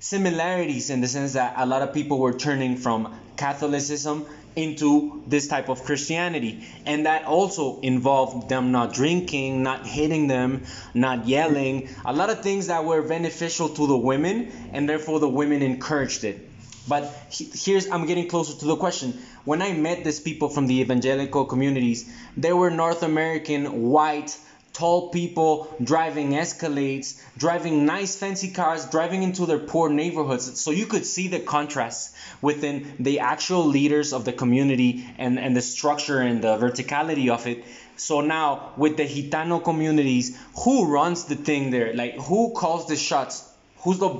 similarities 0.00 0.90
in 0.90 1.00
the 1.00 1.08
sense 1.08 1.32
that 1.32 1.54
a 1.56 1.64
lot 1.64 1.80
of 1.82 1.94
people 1.94 2.18
were 2.18 2.34
turning 2.34 2.76
from 2.76 3.14
Catholicism 3.36 4.26
into 4.56 5.22
this 5.26 5.48
type 5.48 5.68
of 5.68 5.84
Christianity. 5.84 6.64
And 6.86 7.06
that 7.06 7.24
also 7.24 7.80
involved 7.80 8.48
them 8.48 8.72
not 8.72 8.92
drinking, 8.92 9.62
not 9.62 9.86
hitting 9.86 10.26
them, 10.26 10.64
not 10.94 11.26
yelling, 11.26 11.88
a 12.04 12.12
lot 12.12 12.30
of 12.30 12.42
things 12.42 12.68
that 12.68 12.84
were 12.84 13.02
beneficial 13.02 13.68
to 13.68 13.86
the 13.86 13.96
women, 13.96 14.52
and 14.72 14.88
therefore 14.88 15.20
the 15.20 15.28
women 15.28 15.62
encouraged 15.62 16.24
it. 16.24 16.50
But 16.86 17.04
here's, 17.30 17.88
I'm 17.88 18.06
getting 18.06 18.28
closer 18.28 18.58
to 18.58 18.66
the 18.66 18.76
question. 18.76 19.18
When 19.44 19.62
I 19.62 19.72
met 19.72 20.04
these 20.04 20.20
people 20.20 20.48
from 20.50 20.66
the 20.66 20.80
evangelical 20.80 21.46
communities, 21.46 22.10
they 22.36 22.52
were 22.52 22.70
North 22.70 23.02
American, 23.02 23.82
white, 23.90 24.36
tall 24.74 25.08
people 25.10 25.74
driving 25.82 26.32
Escalades, 26.32 27.22
driving 27.38 27.86
nice 27.86 28.16
fancy 28.16 28.50
cars, 28.50 28.84
driving 28.86 29.22
into 29.22 29.46
their 29.46 29.60
poor 29.60 29.88
neighborhoods. 29.88 30.60
So 30.60 30.72
you 30.72 30.86
could 30.86 31.06
see 31.06 31.28
the 31.28 31.38
contrast 31.40 32.14
within 32.42 32.96
the 32.98 33.20
actual 33.20 33.64
leaders 33.64 34.12
of 34.12 34.24
the 34.24 34.32
community 34.32 35.06
and, 35.16 35.38
and 35.38 35.56
the 35.56 35.62
structure 35.62 36.20
and 36.20 36.42
the 36.42 36.58
verticality 36.58 37.30
of 37.30 37.46
it. 37.46 37.64
So 37.96 38.20
now 38.20 38.72
with 38.76 38.96
the 38.96 39.04
Gitano 39.04 39.62
communities, 39.62 40.36
who 40.64 40.92
runs 40.92 41.24
the 41.26 41.36
thing 41.36 41.70
there? 41.70 41.94
Like 41.94 42.16
who 42.18 42.52
calls 42.52 42.88
the 42.88 42.96
shots? 42.96 43.48
Who's 43.78 43.98
the 43.98 44.10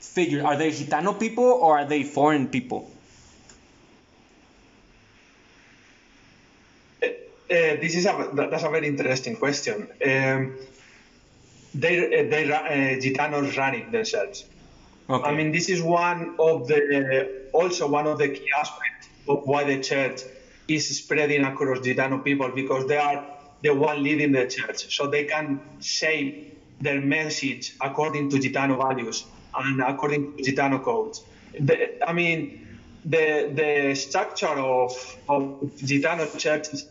figure? 0.00 0.46
Are 0.46 0.56
they 0.56 0.70
Gitano 0.70 1.18
people 1.20 1.44
or 1.44 1.80
are 1.80 1.84
they 1.84 2.02
foreign 2.02 2.48
people? 2.48 2.90
Uh, 7.02 7.08
this 7.48 7.94
is 7.94 8.06
a 8.06 8.30
that- 8.34 8.50
that's 8.50 8.64
a 8.64 8.70
very 8.70 8.86
interesting 8.86 9.36
question. 9.36 9.88
Um, 10.04 10.56
they 11.74 11.94
uh, 12.06 12.30
they 12.30 12.52
uh, 12.52 13.00
Gitanos 13.02 13.56
run 13.56 13.74
it 13.74 13.92
themselves. 13.92 14.44
Okay. 15.08 15.28
I 15.28 15.34
mean, 15.34 15.52
this 15.52 15.68
is 15.68 15.80
one 15.82 16.34
of 16.38 16.66
the 16.66 17.48
also 17.52 17.88
one 17.88 18.06
of 18.06 18.18
the 18.18 18.28
key 18.28 18.48
aspects 18.58 19.08
of 19.28 19.46
why 19.46 19.64
the 19.64 19.80
church 19.80 20.22
is 20.68 20.98
spreading 20.98 21.44
across 21.44 21.78
Gitano 21.78 22.22
people 22.24 22.48
because 22.50 22.86
they 22.88 22.96
are 22.96 23.24
the 23.62 23.70
one 23.74 24.02
leading 24.02 24.32
the 24.32 24.46
church, 24.46 24.94
so 24.96 25.06
they 25.06 25.24
can 25.24 25.60
shape 25.80 26.58
their 26.80 27.00
message 27.00 27.74
according 27.80 28.30
to 28.30 28.36
Gitano 28.38 28.76
values 28.76 29.24
and 29.56 29.80
according 29.80 30.36
to 30.36 30.42
Gitano 30.42 30.82
codes. 30.82 31.22
The, 31.58 32.06
I 32.06 32.12
mean, 32.12 32.66
the 33.04 33.50
the 33.54 33.94
structure 33.94 34.48
of 34.48 34.90
of 35.28 35.42
Gitano 35.76 36.26
churches 36.38 36.86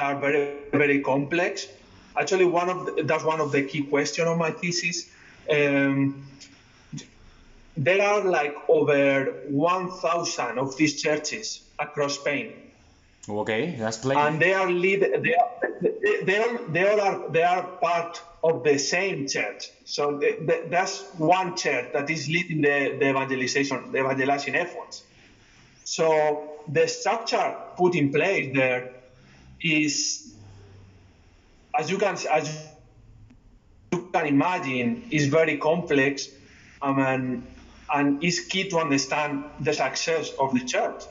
are 0.00 0.18
very 0.18 0.56
very 0.72 1.00
complex. 1.00 1.68
Actually, 2.16 2.44
one 2.44 2.68
of 2.68 2.86
the, 2.86 3.02
that's 3.02 3.24
one 3.24 3.40
of 3.40 3.50
the 3.52 3.62
key 3.62 3.82
questions 3.82 4.28
of 4.28 4.38
my 4.38 4.50
thesis. 4.50 5.10
Um, 5.50 6.26
there 7.76 8.00
are 8.02 8.24
like 8.24 8.54
over 8.68 9.24
1,000 9.48 10.58
of 10.58 10.76
these 10.76 11.02
churches 11.02 11.62
across 11.78 12.14
Spain, 12.20 12.52
okay, 13.28 13.74
that's 13.78 13.98
plenty. 13.98 14.20
and 14.20 14.40
they 14.40 14.52
are 14.54 14.70
lead. 14.70 15.00
They 15.00 15.34
are 15.34 15.50
they, 15.80 16.20
they 16.22 16.38
all 16.38 16.58
they 16.68 16.88
all 16.88 17.00
are 17.00 17.28
they 17.30 17.42
are 17.42 17.62
part 17.62 18.22
of 18.44 18.62
the 18.62 18.78
same 18.78 19.26
church. 19.26 19.70
So 19.84 20.18
the, 20.18 20.36
the, 20.40 20.66
that's 20.70 21.02
one 21.18 21.56
church 21.56 21.92
that 21.92 22.08
is 22.10 22.28
leading 22.28 22.62
the, 22.62 22.96
the 22.98 23.10
evangelization 23.10 23.90
the 23.90 23.98
evangelizing 23.98 24.54
efforts. 24.54 25.02
So 25.84 26.60
the 26.68 26.86
structure 26.86 27.56
put 27.76 27.94
in 27.96 28.12
place 28.12 28.54
there 28.54 28.93
is, 29.64 30.34
as 31.76 31.90
you 31.90 31.98
can 31.98 32.16
as 32.30 32.68
you 33.92 34.08
can 34.12 34.26
imagine, 34.26 35.08
is 35.10 35.26
very 35.26 35.56
complex, 35.56 36.28
um, 36.82 36.98
and 37.00 37.46
and 37.92 38.22
is 38.22 38.40
key 38.40 38.68
to 38.68 38.78
understand 38.78 39.44
the 39.60 39.72
success 39.72 40.30
of 40.38 40.52
the 40.54 40.60
church. 40.64 41.02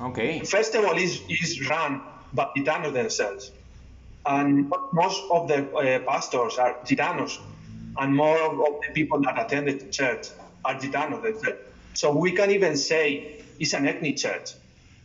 okay. 0.00 0.40
First 0.44 0.74
of 0.74 0.84
all, 0.84 0.96
is 0.96 1.20
is 1.28 1.68
run 1.68 2.00
by 2.32 2.48
Gitanos 2.56 2.92
themselves, 2.94 3.52
and 4.26 4.72
most 4.92 5.22
of 5.30 5.46
the 5.48 5.70
uh, 5.72 5.98
pastors 6.10 6.58
are 6.58 6.78
Gitanos, 6.84 7.38
and 7.98 8.16
more 8.16 8.38
of, 8.40 8.52
of 8.58 8.80
the 8.86 8.92
people 8.94 9.20
that 9.22 9.38
attend 9.38 9.68
the 9.68 9.88
church 9.90 10.28
are 10.64 10.74
Gitanos 10.76 11.22
themselves. 11.22 11.58
So 11.92 12.10
we 12.16 12.32
can 12.32 12.50
even 12.50 12.76
say 12.76 13.44
it's 13.60 13.72
an 13.74 13.86
ethnic 13.86 14.16
church. 14.16 14.50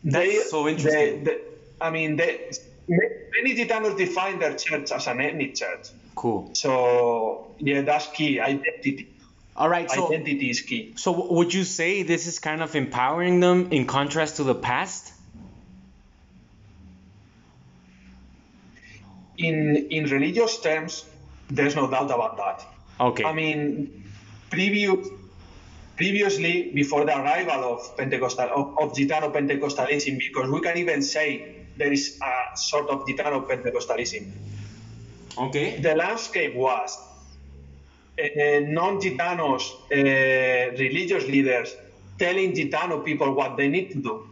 That's 0.04 0.50
so 0.50 0.68
interesting. 0.68 1.26
they- 1.26 1.42
I 1.82 1.92
mean, 1.92 2.16
they, 2.16 2.52
many 2.88 3.56
Gitanos 3.56 3.98
define 3.98 4.40
their 4.40 4.56
church 4.56 4.92
as 4.92 5.08
an 5.08 5.22
ethnic 5.22 5.56
church. 5.56 5.88
Cool. 6.16 6.50
So 6.54 7.52
yeah, 7.60 7.82
that's 7.82 8.08
key. 8.08 8.40
Identity. 8.40 9.10
All 9.56 9.70
right. 9.70 9.90
So 9.90 10.08
Identity 10.08 10.50
is 10.50 10.62
key. 10.62 10.94
So 10.98 11.34
would 11.34 11.54
you 11.54 11.64
say 11.64 12.04
this 12.04 12.28
is 12.28 12.40
kind 12.40 12.62
of 12.62 12.76
empowering 12.76 13.40
them 13.40 13.72
in 13.72 13.86
contrast 13.86 14.38
to 14.38 14.44
the 14.44 14.56
past? 14.56 15.14
in 19.40 19.88
in 19.90 20.06
religious 20.06 20.60
terms, 20.60 21.06
there's 21.50 21.76
no 21.76 21.90
doubt 21.90 22.12
about 22.12 22.38
that. 22.38 22.66
Okay. 23.00 23.24
I 23.24 23.34
mean, 23.34 24.04
previous, 24.52 25.08
previously, 25.96 26.72
before 26.74 27.06
the 27.06 27.18
arrival 27.18 27.64
of 27.74 27.98
Pentecostal 27.98 28.50
of, 28.50 28.78
of 28.80 28.94
Gitano 28.94 29.32
Pentecostalism, 29.32 30.20
because 30.20 30.50
we 30.50 30.62
can 30.62 30.78
even 30.78 31.02
say 31.02 31.59
there 31.80 31.94
is 31.94 32.20
a 32.22 32.58
sort 32.58 32.90
of 32.90 33.06
Gitano 33.08 33.48
Pentecostalism. 33.48 34.24
okay. 35.38 35.80
The 35.80 35.96
landscape 35.96 36.54
was 36.54 36.98
uh, 38.20 38.60
non-Gitanos 38.68 39.64
uh, 39.92 40.76
religious 40.78 41.26
leaders 41.26 41.74
telling 42.20 42.54
Gitano 42.54 43.04
people 43.04 43.34
what 43.34 43.56
they 43.56 43.70
need 43.70 43.92
to 43.92 44.00
do. 44.00 44.28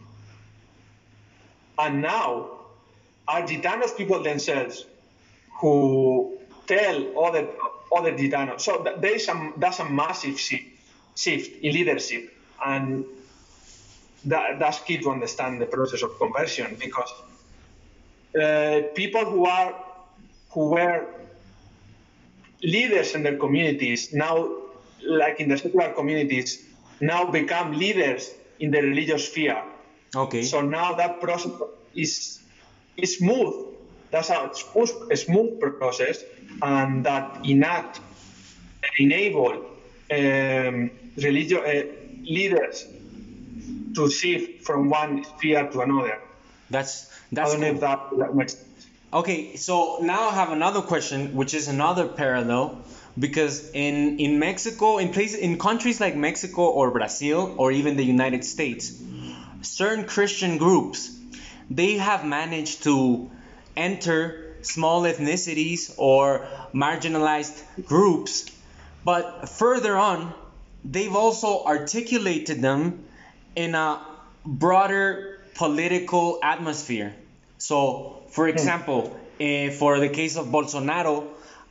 And 1.78 2.02
now 2.02 2.50
are 3.26 3.42
Gitanos 3.42 3.96
people 3.96 4.22
themselves 4.22 4.84
who 5.60 6.38
tell 6.66 7.24
other 7.24 7.48
other 7.90 8.12
Gitanos. 8.12 8.60
So 8.60 8.84
th- 8.84 8.96
there 9.00 9.14
is 9.14 9.26
a, 9.28 9.52
that's 9.56 9.78
a 9.78 9.88
massive 9.88 10.38
shift, 10.38 10.66
shift 11.16 11.62
in 11.62 11.72
leadership, 11.72 12.34
and 12.64 13.06
that, 14.26 14.58
that's 14.58 14.80
key 14.80 14.98
to 14.98 15.10
understand 15.10 15.62
the 15.62 15.66
process 15.66 16.02
of 16.02 16.18
conversion 16.18 16.76
because 16.78 17.10
uh, 18.34 18.82
people 18.94 19.24
who 19.24 19.46
are 19.46 19.74
who 20.50 20.70
were 20.70 21.06
leaders 22.62 23.14
in 23.14 23.22
their 23.22 23.36
communities 23.36 24.12
now, 24.12 24.50
like 25.06 25.40
in 25.40 25.48
the 25.48 25.56
secular 25.56 25.92
communities, 25.92 26.64
now 27.00 27.30
become 27.30 27.72
leaders 27.72 28.34
in 28.58 28.70
the 28.70 28.80
religious 28.80 29.28
sphere. 29.28 29.62
Okay. 30.14 30.42
So 30.42 30.60
now 30.60 30.94
that 30.94 31.20
process 31.20 31.52
is 31.94 32.40
is 32.96 33.18
smooth. 33.18 33.66
That's 34.10 34.30
a 34.30 34.50
smooth, 34.54 35.60
process, 35.60 36.24
and 36.62 37.04
that 37.04 37.44
enact 37.44 38.00
enable 38.98 39.52
um, 40.10 40.90
religious 41.16 41.58
uh, 41.58 41.82
leaders 42.22 42.86
to 43.94 44.10
shift 44.10 44.64
from 44.64 44.88
one 44.88 45.24
sphere 45.24 45.68
to 45.68 45.80
another. 45.80 46.18
That's 46.70 47.10
I 47.10 47.34
that's 47.34 47.52
know 47.54 47.60
cool. 47.60 47.74
if 47.74 47.80
that, 47.80 48.00
that 48.18 48.34
makes. 48.34 48.56
Okay, 49.12 49.56
so 49.56 49.98
now 50.02 50.28
I 50.28 50.34
have 50.34 50.52
another 50.52 50.82
question, 50.82 51.34
which 51.34 51.54
is 51.54 51.68
another 51.68 52.06
parallel, 52.06 52.78
because 53.18 53.70
in 53.72 54.18
in 54.18 54.38
Mexico, 54.38 54.98
in 54.98 55.12
places 55.12 55.40
in 55.40 55.58
countries 55.58 56.00
like 56.00 56.14
Mexico 56.14 56.62
or 56.68 56.90
Brazil 56.90 57.54
or 57.56 57.72
even 57.72 57.96
the 57.96 58.04
United 58.04 58.44
States, 58.44 58.92
certain 59.62 60.04
Christian 60.04 60.58
groups, 60.58 61.10
they 61.70 61.94
have 61.94 62.24
managed 62.24 62.82
to 62.84 63.30
enter 63.76 64.56
small 64.62 65.02
ethnicities 65.02 65.94
or 65.96 66.46
marginalized 66.74 67.62
groups, 67.86 68.50
but 69.04 69.48
further 69.48 69.96
on, 69.96 70.34
they've 70.84 71.14
also 71.14 71.64
articulated 71.64 72.60
them 72.60 73.04
in 73.56 73.74
a 73.74 74.00
broader 74.44 75.37
political 75.58 76.38
atmosphere. 76.42 77.14
So, 77.58 78.22
for 78.28 78.46
example, 78.46 79.18
eh, 79.40 79.70
for 79.70 79.98
the 79.98 80.08
case 80.08 80.36
of 80.36 80.46
Bolsonaro, 80.46 81.26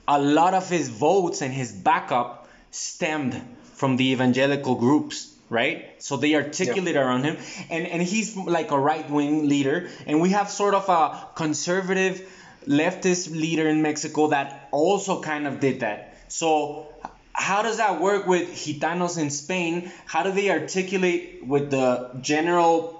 a 0.08 0.19
lot 0.21 0.54
of 0.54 0.69
his 0.69 0.89
votes 0.89 1.41
and 1.41 1.54
his 1.54 1.71
backup 1.71 2.50
stemmed 2.69 3.41
from 3.76 3.95
the 3.95 4.12
evangelical 4.12 4.76
groups, 4.76 5.34
right? 5.50 5.95
So 6.00 6.17
they 6.17 6.36
articulate 6.36 6.97
around 6.97 7.23
him, 7.23 7.38
and 7.69 7.88
and 7.88 8.02
he's 8.02 8.36
like 8.36 8.71
a 8.71 8.80
right 8.80 9.10
wing 9.10 9.47
leader, 9.47 9.89
and 10.06 10.21
we 10.21 10.32
have 10.32 10.50
sort 10.50 10.73
of 10.73 10.89
a 10.89 11.28
conservative 11.36 12.21
leftist 12.67 13.32
leader 13.32 13.69
in 13.69 13.82
Mexico 13.82 14.28
that 14.28 14.67
also 14.71 15.21
kind 15.21 15.47
of 15.47 15.62
did 15.62 15.80
that. 15.80 16.13
So 16.28 16.88
how 17.32 17.62
does 17.62 17.78
that 17.78 18.02
work 18.02 18.28
with 18.28 18.50
Gitanos 18.52 19.17
in 19.17 19.30
Spain? 19.30 19.91
How 20.06 20.23
do 20.23 20.32
they 20.32 20.50
articulate 20.50 21.45
with 21.45 21.71
the 21.71 22.10
general 22.19 22.96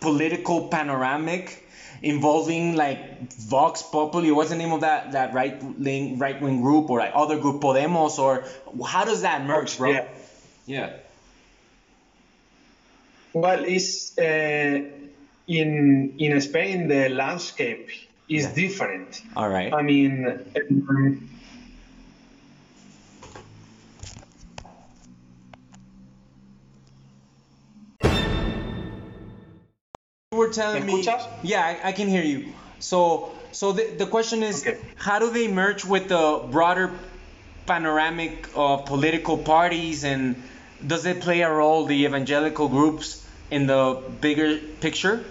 political 0.00 0.68
panoramic 0.68 1.66
involving 2.02 2.76
like 2.76 3.32
Vox 3.32 3.82
Populi? 3.82 4.30
What's 4.30 4.50
the 4.50 4.56
name 4.56 4.72
of 4.72 4.80
that 4.82 5.12
that 5.12 5.32
right 5.34 5.62
wing 5.62 6.18
right 6.18 6.40
wing 6.40 6.60
group 6.62 6.90
or 6.90 6.98
like 6.98 7.12
other 7.14 7.38
group 7.38 7.60
Podemos 7.62 8.18
or 8.18 8.44
how 8.86 9.04
does 9.04 9.22
that 9.22 9.44
merge, 9.46 9.78
bro? 9.78 9.90
Yeah. 9.90 10.08
Yeah. 10.66 10.90
Well, 13.32 13.64
it's 13.64 14.16
uh, 14.18 14.80
in 15.46 16.14
in 16.18 16.40
Spain 16.40 16.88
the 16.88 17.08
landscape 17.08 17.88
is 18.28 18.44
Yeah. 18.44 18.54
different. 18.54 19.20
All 19.36 19.48
right. 19.48 19.72
I 19.74 19.82
mean, 19.82 20.26
um, 20.88 21.28
telling 30.54 30.86
¿Me 30.86 30.92
escuchas? 30.92 31.26
Yeah, 31.42 31.64
I, 31.64 31.88
I 31.88 31.92
can 31.92 32.08
hear 32.08 32.22
you. 32.22 32.52
So, 32.78 33.32
so 33.52 33.72
the, 33.72 33.84
the 33.98 34.06
question 34.06 34.42
is, 34.42 34.66
Okay. 34.66 34.78
how 34.96 35.18
do 35.18 35.30
they 35.30 35.48
merge 35.48 35.84
with 35.84 36.08
the 36.08 36.42
broader 36.50 36.90
panoramic 37.66 38.48
of 38.54 38.84
political 38.86 39.38
parties, 39.38 40.04
and 40.04 40.36
does 40.86 41.06
it 41.06 41.20
play 41.20 41.42
a 41.42 41.50
role 41.50 41.86
the 41.86 42.04
evangelical 42.04 42.68
groups 42.68 43.26
in 43.50 43.66
the 43.66 44.02
bigger 44.20 44.58
picture? 44.80 45.24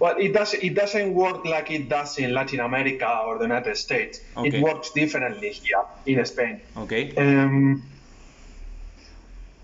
well, 0.00 0.16
it 0.16 0.32
does 0.32 0.54
it 0.54 0.74
doesn't 0.74 1.12
work 1.12 1.44
like 1.44 1.70
it 1.72 1.88
does 1.88 2.18
in 2.18 2.32
Latin 2.32 2.60
America 2.60 3.20
or 3.26 3.38
the 3.38 3.44
United 3.44 3.76
States. 3.76 4.20
Okay. 4.36 4.58
It 4.58 4.62
works 4.62 4.92
differently 4.92 5.50
here 5.50 5.84
in 6.06 6.24
Spain. 6.24 6.60
Okay. 6.76 7.14
Um, 7.16 7.82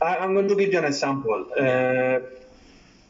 I, 0.02 0.16
I'm 0.16 0.35
going 0.35 0.48
to 0.48 0.57
give 0.57 0.72
you 0.72 0.78
an 0.80 0.87
example. 0.87 1.46
Uh, 1.57 2.18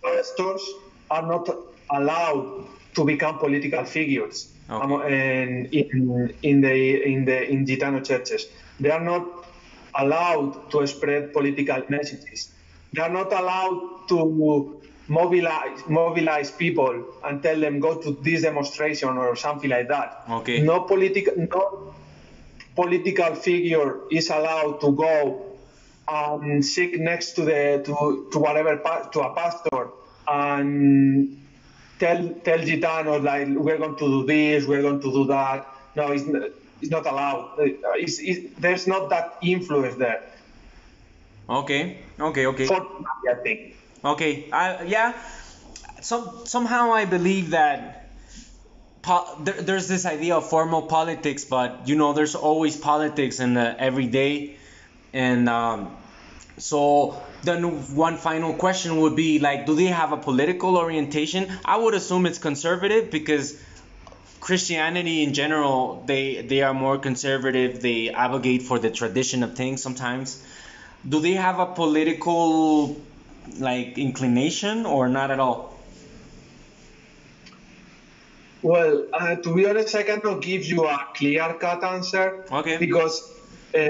pastors 0.04 0.62
are 1.10 1.26
not 1.26 1.48
allowed 1.90 2.66
to 2.94 3.04
become 3.04 3.38
political 3.38 3.84
figures 3.84 4.50
Okay. 4.70 5.66
in, 5.72 6.34
in 6.42 6.60
the 6.62 6.74
in 7.12 7.24
the 7.26 7.50
in 7.52 7.66
Gitano 7.66 8.00
churches. 8.02 8.46
They 8.80 8.90
are 8.90 9.04
not 9.04 9.26
allowed 9.94 10.70
to 10.70 10.86
spread 10.86 11.32
political 11.34 11.82
messages. 11.90 12.50
They 12.94 13.02
are 13.02 13.10
not 13.10 13.30
allowed 13.32 14.08
to 14.08 14.80
mobilize 15.08 15.80
mobilize 15.86 16.50
people 16.50 17.04
and 17.24 17.42
tell 17.42 17.60
them 17.60 17.78
go 17.78 18.00
to 18.00 18.16
this 18.22 18.40
demonstration 18.42 19.10
or 19.10 19.36
something 19.36 19.68
like 19.68 19.88
that. 19.88 20.24
Okay. 20.30 20.62
No 20.62 20.80
political 20.88 21.34
no 21.36 21.94
political 22.74 23.34
figure 23.34 24.00
is 24.10 24.30
allowed 24.30 24.80
to 24.80 24.92
go 24.92 25.58
and 26.08 26.64
sit 26.64 26.98
next 27.00 27.32
to 27.32 27.42
the 27.44 27.82
to, 27.84 28.28
to 28.32 28.38
whatever 28.38 28.76
to 29.12 29.20
a 29.20 29.34
pastor 29.34 29.88
and 30.28 31.40
tell 31.98 32.28
tell 32.44 32.58
gitanos 32.58 33.22
like 33.22 33.48
we're 33.48 33.78
going 33.78 33.96
to 33.96 34.08
do 34.08 34.26
this, 34.26 34.66
we're 34.66 34.82
going 34.82 35.00
to 35.00 35.12
do 35.12 35.26
that. 35.26 35.66
No, 35.96 36.10
it's 36.12 36.26
not, 36.26 36.42
it's 36.80 36.90
not 36.90 37.06
allowed. 37.06 37.58
Uh, 37.58 37.64
It's, 37.94 38.18
it's, 38.18 38.54
there's 38.58 38.86
not 38.86 39.10
that 39.10 39.38
influence 39.42 39.96
there. 39.96 40.22
Okay. 41.48 41.98
Okay. 42.18 42.46
Okay. 42.46 42.66
Fortunately, 42.66 43.06
I 43.30 43.34
think. 43.42 43.76
Okay, 44.04 44.50
I 44.52 44.82
yeah. 44.84 45.12
Some 46.00 46.44
somehow 46.44 46.92
I 46.92 47.06
believe 47.06 47.50
that 47.50 48.10
po- 49.00 49.36
there, 49.40 49.62
there's 49.62 49.88
this 49.88 50.04
idea 50.04 50.36
of 50.36 50.48
formal 50.48 50.82
politics, 50.82 51.44
but 51.44 51.88
you 51.88 51.96
know 51.96 52.12
there's 52.12 52.34
always 52.34 52.76
politics 52.76 53.40
in 53.40 53.54
the 53.54 53.80
everyday, 53.80 54.56
and 55.14 55.48
um, 55.48 55.96
so 56.58 57.20
then 57.42 57.62
one 57.94 58.16
final 58.16 58.54
question 58.54 58.98
would 58.98 59.16
be 59.16 59.38
like, 59.38 59.66
do 59.66 59.74
they 59.74 59.86
have 59.86 60.12
a 60.12 60.16
political 60.16 60.76
orientation? 60.76 61.50
I 61.64 61.76
would 61.76 61.94
assume 61.94 62.26
it's 62.26 62.38
conservative 62.38 63.10
because 63.10 63.60
Christianity 64.40 65.22
in 65.22 65.32
general 65.32 66.04
they 66.06 66.42
they 66.42 66.62
are 66.62 66.74
more 66.74 66.98
conservative. 66.98 67.80
They 67.80 68.10
advocate 68.10 68.62
for 68.62 68.78
the 68.78 68.90
tradition 68.90 69.42
of 69.42 69.56
things 69.56 69.82
sometimes. 69.82 70.44
Do 71.08 71.20
they 71.20 71.32
have 71.32 71.58
a 71.58 71.66
political 71.66 72.96
like 73.58 73.98
inclination 73.98 74.86
or 74.86 75.08
not 75.08 75.30
at 75.30 75.40
all? 75.40 75.74
Well, 78.62 79.08
uh, 79.12 79.36
to 79.36 79.54
be 79.54 79.66
honest, 79.66 79.94
I 79.94 80.02
cannot 80.04 80.40
give 80.40 80.64
you 80.64 80.86
a 80.86 80.98
clear-cut 81.14 81.84
answer 81.84 82.46
Okay. 82.50 82.78
because 82.78 83.30
uh, 83.78 83.88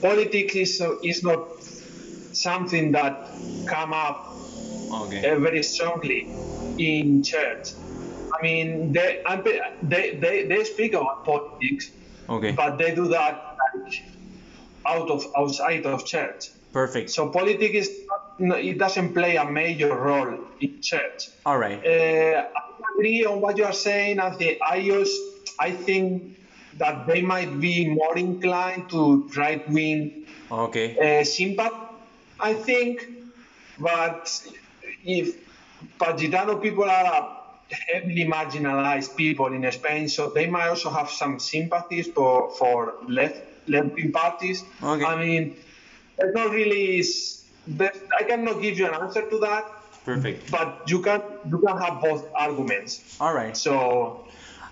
politics 0.00 0.54
is, 0.54 0.82
is 1.02 1.22
not 1.22 1.53
something 2.34 2.92
that 2.92 3.28
come 3.66 3.92
up 3.92 4.26
Okay. 4.92 5.28
uh, 5.28 5.38
very 5.38 5.62
strongly 5.62 6.28
in 6.78 7.22
church. 7.22 7.68
I 8.38 8.42
mean, 8.42 8.92
they, 8.92 9.22
they, 9.82 10.18
they, 10.20 10.44
they 10.46 10.64
speak 10.64 10.92
about 10.94 11.24
politics, 11.24 11.90
Okay. 12.28 12.52
but 12.52 12.78
they 12.78 12.94
do 12.94 13.08
that 13.08 13.56
like, 13.84 13.94
out 14.86 15.10
of 15.10 15.24
outside 15.36 15.86
of 15.86 16.04
church. 16.04 16.50
Perfect. 16.72 17.10
So 17.10 17.30
politics 17.30 17.88
is 17.88 17.90
not, 18.38 18.58
it 18.60 18.78
doesn't 18.78 19.14
play 19.14 19.36
a 19.36 19.44
major 19.44 19.94
role 19.94 20.38
in 20.60 20.80
church. 20.82 21.30
All 21.46 21.58
right. 21.58 21.78
Uh, 21.84 22.42
I 22.42 22.60
agree 22.96 23.24
on 23.24 23.40
what 23.40 23.56
you 23.56 23.64
are 23.64 23.72
saying. 23.72 24.20
Think 24.38 24.58
I 24.68 24.76
use, 24.76 25.12
I 25.58 25.70
think 25.70 26.36
that 26.78 27.06
they 27.06 27.22
might 27.22 27.60
be 27.60 27.88
more 27.88 28.16
inclined 28.18 28.90
to 28.90 29.28
right 29.36 29.62
wing 29.70 30.26
Okay. 30.50 31.20
uh, 31.20 31.24
sympathy, 31.24 31.83
I 32.44 32.52
think. 32.52 33.08
But 33.78 34.28
if 35.04 35.36
but 35.98 36.18
Gitano 36.18 36.60
people 36.60 36.84
are 36.84 37.06
a 37.06 37.74
heavily 37.74 38.24
marginalized 38.24 39.16
people 39.16 39.52
in 39.52 39.70
Spain, 39.72 40.08
so 40.08 40.30
they 40.30 40.46
might 40.46 40.68
also 40.68 40.90
have 40.90 41.10
some 41.10 41.40
sympathies 41.40 42.06
for 42.08 42.50
for 42.58 42.94
left 43.08 43.40
left 43.66 43.94
wing 43.94 44.12
parties. 44.12 44.62
Okay. 44.82 45.04
I 45.04 45.16
mean, 45.16 45.56
there's 46.16 46.34
not 46.34 46.50
really. 46.50 47.02
I 48.20 48.22
cannot 48.24 48.60
give 48.60 48.78
you 48.78 48.86
an 48.86 48.94
answer 48.94 49.24
to 49.24 49.38
that, 49.38 49.64
Perfect. 50.04 50.50
but 50.52 50.84
you 50.86 51.00
can 51.00 51.22
you 51.48 51.58
can 51.64 51.80
have 51.80 52.02
both 52.02 52.28
arguments. 52.36 53.16
All 53.18 53.32
right. 53.32 53.56
So 53.56 54.28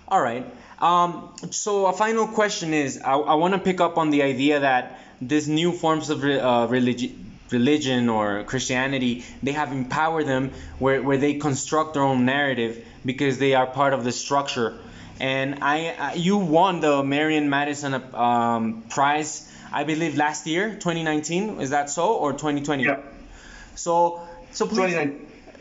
All 0.07 0.21
right. 0.21 0.45
Um, 0.77 1.33
so 1.49 1.87
a 1.87 1.93
final 1.93 2.27
question 2.27 2.73
is, 2.73 2.99
I, 3.01 3.13
I 3.13 3.35
want 3.35 3.53
to 3.53 3.59
pick 3.59 3.81
up 3.81 3.97
on 3.97 4.11
the 4.11 4.21
idea 4.21 4.59
that 4.59 4.99
this 5.21 5.47
new 5.47 5.71
forms 5.71 6.09
of 6.09 6.21
re, 6.21 6.37
uh, 6.37 6.67
religi- 6.67 7.15
religion 7.51 8.09
or 8.09 8.43
Christianity, 8.43 9.23
they 9.41 9.51
have 9.51 9.71
empowered 9.71 10.25
them 10.27 10.51
where, 10.79 11.01
where 11.01 11.17
they 11.17 11.35
construct 11.35 11.93
their 11.93 12.03
own 12.03 12.25
narrative 12.25 12.85
because 13.05 13.37
they 13.37 13.53
are 13.53 13.67
part 13.67 13.93
of 13.93 14.03
the 14.03 14.11
structure. 14.11 14.79
And 15.19 15.59
I, 15.61 15.95
I 15.97 16.13
you 16.15 16.37
won 16.37 16.79
the 16.79 17.03
Marian 17.03 17.49
Madison 17.49 17.93
um, 18.13 18.83
Prize, 18.89 19.49
I 19.71 19.83
believe 19.83 20.17
last 20.17 20.47
year, 20.47 20.69
2019. 20.71 21.61
Is 21.61 21.69
that 21.69 21.89
so, 21.89 22.15
or 22.15 22.31
2020? 22.33 22.83
yeah, 22.83 22.97
So, 23.75 24.27
so 24.51 24.67
please, 24.67 25.11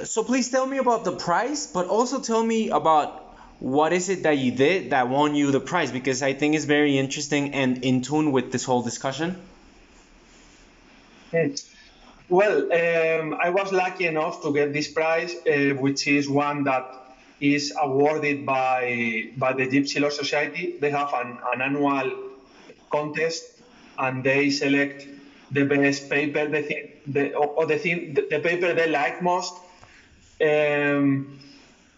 so 0.04 0.24
please 0.24 0.50
tell 0.50 0.66
me 0.66 0.78
about 0.78 1.04
the 1.04 1.12
prize, 1.12 1.66
but 1.66 1.86
also 1.86 2.20
tell 2.20 2.42
me 2.42 2.70
about 2.70 3.22
what 3.60 3.92
is 3.92 4.08
it 4.08 4.24
that 4.24 4.38
you 4.38 4.50
did 4.50 4.90
that 4.90 5.08
won 5.08 5.36
you 5.36 5.52
the 5.52 5.60
prize 5.60 5.92
because 5.92 6.20
I 6.22 6.32
think 6.32 6.56
it's 6.56 6.64
very 6.64 6.98
interesting 6.98 7.54
and 7.54 7.84
in 7.84 8.02
tune 8.02 8.32
with 8.32 8.50
this 8.50 8.64
whole 8.64 8.82
discussion. 8.82 9.36
Hmm. 11.30 11.54
Well, 12.32 12.60
um, 12.72 13.36
I 13.38 13.50
was 13.50 13.72
lucky 13.72 14.06
enough 14.06 14.40
to 14.40 14.54
get 14.54 14.72
this 14.72 14.88
prize, 14.88 15.36
uh, 15.46 15.74
which 15.74 16.06
is 16.06 16.30
one 16.30 16.64
that 16.64 16.86
is 17.40 17.74
awarded 17.78 18.46
by 18.46 19.28
by 19.36 19.52
the 19.52 19.66
Gypsy 19.66 20.00
Lore 20.00 20.10
Society. 20.10 20.76
They 20.80 20.90
have 20.90 21.12
an, 21.12 21.36
an 21.52 21.60
annual 21.60 22.10
contest, 22.88 23.44
and 23.98 24.24
they 24.24 24.48
select 24.48 25.06
the 25.50 25.64
best 25.64 26.08
paper, 26.08 26.48
the 26.48 26.62
thing, 26.62 26.88
the, 27.06 27.34
or, 27.34 27.48
or 27.48 27.66
the 27.66 27.76
thing, 27.76 28.14
the, 28.14 28.26
the 28.30 28.38
paper 28.38 28.72
they 28.72 28.88
like 28.88 29.20
most. 29.20 29.52
Um, 30.40 31.38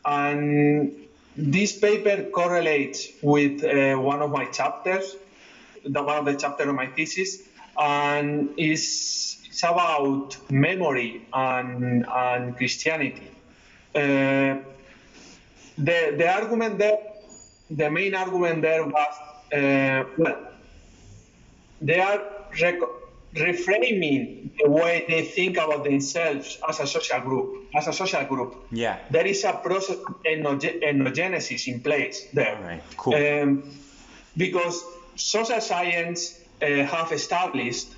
and 0.05 0.97
this 1.37 1.79
paper 1.79 2.25
correlates 2.25 3.07
with 3.23 3.63
uh, 3.63 3.95
one 4.01 4.21
of 4.21 4.33
my 4.33 4.47
chapters, 4.47 5.15
the 5.85 6.03
one 6.03 6.17
of 6.17 6.25
the 6.25 6.35
chapter 6.35 6.69
of 6.69 6.75
my 6.75 6.89
thesis, 6.89 7.39
and 7.79 8.51
is 8.59 9.44
it's 9.55 9.63
about 9.63 10.37
memory 10.51 11.29
and 11.33 12.05
and 12.09 12.57
Christianity. 12.57 13.31
Uh, 13.95 14.59
the 15.79 15.99
the 16.19 16.29
argument 16.29 16.79
there, 16.79 16.99
the 17.71 17.89
main 17.89 18.17
argument 18.17 18.63
there 18.63 18.85
was 18.85 19.15
uh, 19.53 20.03
well, 20.19 20.39
they 21.81 22.01
are 22.01 22.21
reframing 23.35 24.51
the 24.59 24.69
way 24.69 25.05
they 25.07 25.23
think 25.23 25.57
about 25.57 25.85
themselves 25.85 26.59
as 26.69 26.81
a 26.81 26.87
social 26.87 27.21
group, 27.21 27.49
as 27.77 27.87
a 27.87 27.93
social 27.93 28.25
group. 28.25 28.57
Yeah. 28.73 28.99
There 29.11 29.27
is 29.27 29.45
a 29.45 29.53
process 29.53 29.99
ethnogenesis 30.25 31.69
in 31.69 31.81
place 31.81 32.27
there. 32.33 32.59
Right. 32.61 32.83
Cool. 32.97 33.15
Um, 33.15 33.63
because 34.37 34.83
social 35.15 35.61
science 35.61 36.41
uh, 36.61 36.67
have 36.67 37.13
established 37.13 37.89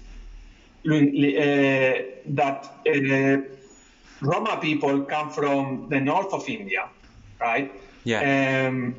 that 0.87 2.71
uh, 2.87 3.37
Roma 4.21 4.59
people 4.61 5.03
come 5.03 5.31
from 5.31 5.89
the 5.89 6.01
north 6.01 6.33
of 6.33 6.49
India, 6.49 6.89
right? 7.41 7.73
Yeah. 8.05 8.69
Um, 8.69 8.95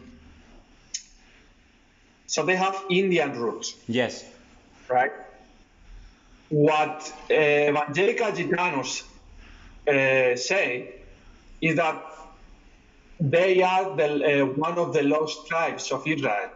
so 2.27 2.45
they 2.45 2.55
have 2.55 2.83
Indian 2.89 3.39
roots, 3.39 3.75
yes. 3.87 4.25
right? 4.89 5.11
What 6.49 7.13
uh, 7.29 7.33
evangelical 7.33 8.31
Gitanos 8.31 9.03
uh, 9.87 10.35
say 10.35 10.95
is 11.61 11.75
that 11.77 12.03
they 13.19 13.61
are 13.63 13.95
the, 13.95 14.41
uh, 14.41 14.45
one 14.45 14.77
of 14.77 14.93
the 14.93 15.03
lost 15.03 15.47
tribes 15.47 15.91
of 15.91 16.05
Israel. 16.05 16.49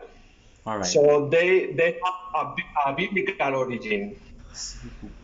All 0.65 0.77
right. 0.77 0.85
So 0.85 1.27
they 1.29 1.71
they 1.73 1.97
have 2.03 2.55
a, 2.85 2.89
a 2.89 2.93
biblical 2.93 3.55
origin. 3.55 4.15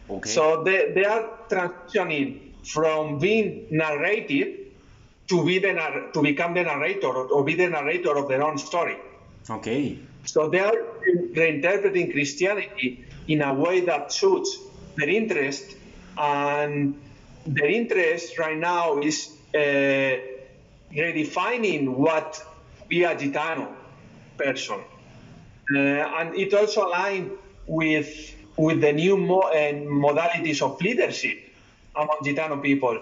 Okay. 0.10 0.30
So 0.30 0.64
they, 0.64 0.92
they 0.94 1.06
are 1.06 1.30
transitioning 1.50 2.54
from 2.66 3.20
being 3.20 3.68
narrated 3.72 4.68
to 5.28 5.46
be 5.46 5.60
the 5.60 5.74
nar- 5.74 6.12
to 6.12 6.22
become 6.22 6.54
the 6.54 6.64
narrator 6.64 7.08
or, 7.08 7.44
be 7.44 7.56
the 7.56 7.70
narrator 7.70 8.18
of 8.18 8.28
their 8.30 8.44
own 8.44 8.58
story. 8.58 8.98
okay. 9.50 10.00
So 10.26 10.50
they 10.50 10.60
are 10.60 10.76
reinterpreting 11.36 12.12
Christianity 12.12 13.06
in 13.28 13.42
a 13.42 13.54
way 13.54 13.82
that 13.82 14.12
suits 14.12 14.58
their 14.96 15.10
interest, 15.10 15.76
and 16.18 16.96
their 17.46 17.70
interest 17.70 18.38
right 18.38 18.58
now 18.58 19.00
is 19.00 19.30
uh, 19.54 20.18
redefining 20.92 21.96
what 21.96 22.42
be 22.88 23.04
a 23.04 23.16
Gitano 23.16 23.74
person, 24.38 24.80
uh, 25.76 25.78
and 25.78 26.36
it 26.36 26.54
also 26.54 26.90
aligns 26.90 27.32
with 27.66 28.37
with 28.58 28.82
the 28.82 28.92
new 28.94 29.18
mo- 29.18 29.40
uh, 29.42 29.74
modalities 29.74 30.62
of 30.62 30.80
leadership 30.82 31.38
among 31.96 32.18
Gitano 32.24 32.62
people, 32.62 33.00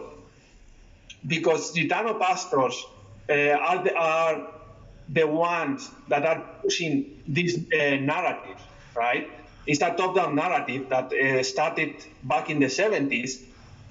because 1.25 1.73
Gitano 1.73 2.19
pastors 2.19 2.75
uh, 3.29 3.33
are 3.33 3.83
the, 3.83 3.95
are 3.95 4.47
the 5.07 5.27
ones 5.27 5.91
that 6.07 6.25
are 6.25 6.43
pushing 6.63 7.05
this 7.27 7.57
uh, 7.73 7.97
narrative, 7.97 8.57
right? 8.95 9.27
It's 9.65 9.81
a 9.81 9.91
top-down 9.91 10.35
narrative 10.35 10.89
that 10.89 11.11
uh, 11.13 11.43
started 11.43 11.95
back 12.23 12.49
in 12.49 12.59
the 12.59 12.69
70s 12.69 13.41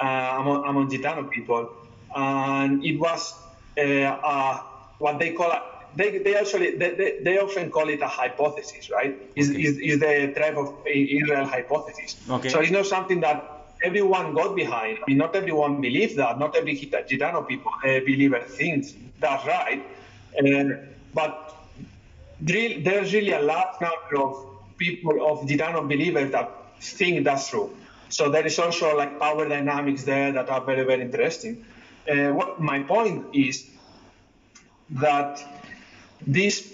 uh, 0.00 0.05
among, 0.40 0.64
among 0.66 0.88
Gitano 0.90 1.29
people, 1.31 1.68
and 2.14 2.85
it 2.85 2.98
was 2.98 3.33
uh, 3.79 4.59
what 4.98 5.18
they 5.18 5.33
call 5.33 5.53
they, 5.96 6.18
they 6.18 6.35
actually 6.35 6.76
they, 6.76 6.90
they, 6.94 7.18
they 7.22 7.38
often 7.38 7.70
call 7.70 7.88
it 7.88 8.00
a 8.02 8.09
hypothesis, 8.09 8.90
right? 8.90 9.14
Is 9.37 9.50
Okay. 9.50 9.62
is 9.62 9.78
is 9.78 9.98
the 10.00 10.33
tribe 10.37 10.59
of 10.59 10.68
Israel 10.87 11.44
hypothesis. 11.44 12.16
Okay. 12.28 12.48
So 12.48 12.61
it's 12.61 12.70
not 12.70 12.87
something 12.87 13.20
that 13.20 13.38
everyone 13.83 14.35
got 14.35 14.54
behind. 14.57 14.98
I 14.98 15.04
mean, 15.09 15.18
not 15.18 15.35
everyone 15.37 15.80
believes 15.80 16.14
that. 16.16 16.38
Not 16.38 16.57
every 16.57 16.74
Gita- 16.74 17.04
Gitano 17.09 17.46
people 17.46 17.70
uh, 17.85 18.00
believer 18.00 18.40
thinks 18.40 18.94
that's 19.20 19.44
right. 19.46 19.83
Uh, 20.38 20.64
but 21.12 21.54
there's 22.40 23.12
really 23.14 23.33
a 23.33 23.40
large 23.40 23.80
number 23.80 24.14
of 24.26 24.33
people 24.76 25.14
of 25.30 25.46
Gitano 25.48 25.87
believers 25.88 26.30
that 26.33 26.50
think 26.80 27.24
that's 27.24 27.48
true. 27.50 27.70
So 28.09 28.28
there 28.30 28.46
is 28.46 28.59
also 28.59 28.96
like 28.96 29.18
power 29.18 29.48
dynamics 29.48 30.04
there 30.04 30.33
that 30.33 30.48
are 30.50 30.61
very 30.61 30.85
very 30.85 31.02
interesting. 31.02 31.64
Uh, 32.11 32.33
what 32.33 32.61
my 32.61 32.80
point 32.80 33.24
is 33.33 33.66
that 34.90 35.42
these 36.26 36.72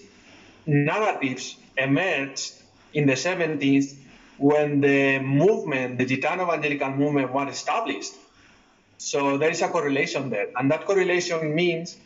narratives 0.67 1.57
emerged 1.77 2.53
in 2.93 3.07
the 3.07 3.15
70s 3.15 3.95
when 4.39 4.81
the 4.81 5.19
movement, 5.21 5.99
the 5.99 6.07
Gitano 6.07 6.45
evangelical 6.45 6.91
movement, 6.91 7.33
was 7.33 7.55
established. 7.55 8.15
So 8.99 9.37
there 9.39 9.51
is 9.51 9.63
a 9.63 9.69
correlation 9.69 10.31
there. 10.31 10.49
And 10.57 10.71
that 10.71 10.87
correlation 10.87 11.55
means 11.55 11.97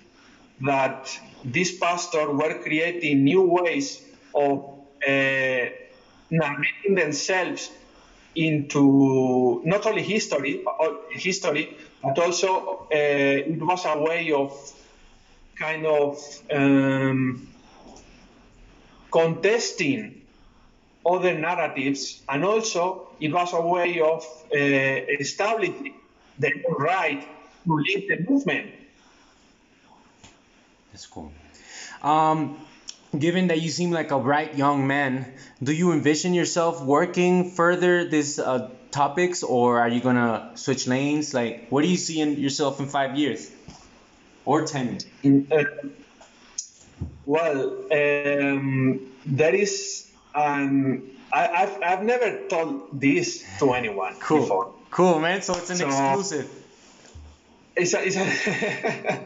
that 0.61 1.17
these 1.45 1.79
pastors 1.79 2.29
were 2.29 2.61
creating 2.63 3.25
new 3.25 3.43
ways 3.43 4.03
of 4.35 4.81
uh, 5.07 5.67
themselves 6.95 7.71
into 8.35 9.63
not 9.65 9.87
only 9.87 10.03
history, 10.03 10.63
but, 10.65 11.05
history, 11.11 11.77
but 12.03 12.19
also 12.19 12.87
uh, 12.91 12.97
it 13.51 13.61
was 13.61 13.85
a 13.87 13.99
way 13.99 14.33
of 14.33 14.53
kind 15.59 15.87
of 15.87 16.19
um, 16.53 17.49
contesting 19.11 20.23
other 21.07 21.35
narratives, 21.39 22.23
and 22.29 22.45
also 22.45 23.09
it 23.21 23.33
was 23.33 23.53
a 23.53 23.61
way 23.61 24.01
of 24.01 24.25
uh, 24.53 24.57
establishing 24.57 25.95
the 26.39 26.53
right 26.79 27.23
to 27.65 27.75
lead 27.75 28.09
the 28.09 28.31
movement. 28.31 28.73
That's 30.93 31.07
cool. 31.07 31.33
Um, 32.03 32.59
given 33.17 33.49
that 33.49 33.61
you 33.61 33.69
seem 33.69 33.91
like 33.91 34.11
a 34.11 34.19
bright 34.19 34.57
young 34.57 34.87
man, 34.87 35.33
do 35.63 35.73
you 35.73 35.93
envision 35.93 36.35
yourself 36.35 36.83
working 36.83 37.51
further 37.51 38.09
these 38.09 38.39
uh, 38.39 38.71
topics, 38.91 39.43
or 39.43 39.81
are 39.81 39.89
you 39.89 40.01
gonna 40.01 40.53
switch 40.55 40.87
lanes? 40.87 41.35
Like, 41.35 41.69
what 41.69 41.83
do 41.83 41.89
you 41.89 41.97
see 41.97 42.21
in 42.21 42.39
yourself 42.39 42.81
in 42.81 42.87
five 42.87 43.17
years 43.17 43.51
or 44.45 44.67
ten? 44.67 44.99
Uh, 45.51 45.65
Well, 47.27 47.73
um, 47.91 49.01
there 49.25 49.55
is 49.55 50.11
an. 50.35 51.03
I, 51.33 51.49
I've, 51.49 51.83
I've 51.83 52.05
never 52.05 52.39
told 52.49 53.01
this 53.01 53.43
to 53.59 53.73
anyone 53.73 54.15
Cool. 54.21 54.41
before. 54.41 54.73
Cool, 54.91 55.19
man. 55.21 55.43
So 55.43 55.55
it's 55.57 55.71
an 55.71 55.77
So- 55.77 55.89
exclusive. 55.89 56.49
It's 57.77 57.93
a, 57.95 58.07
it's 58.07 58.17
a 58.17 59.21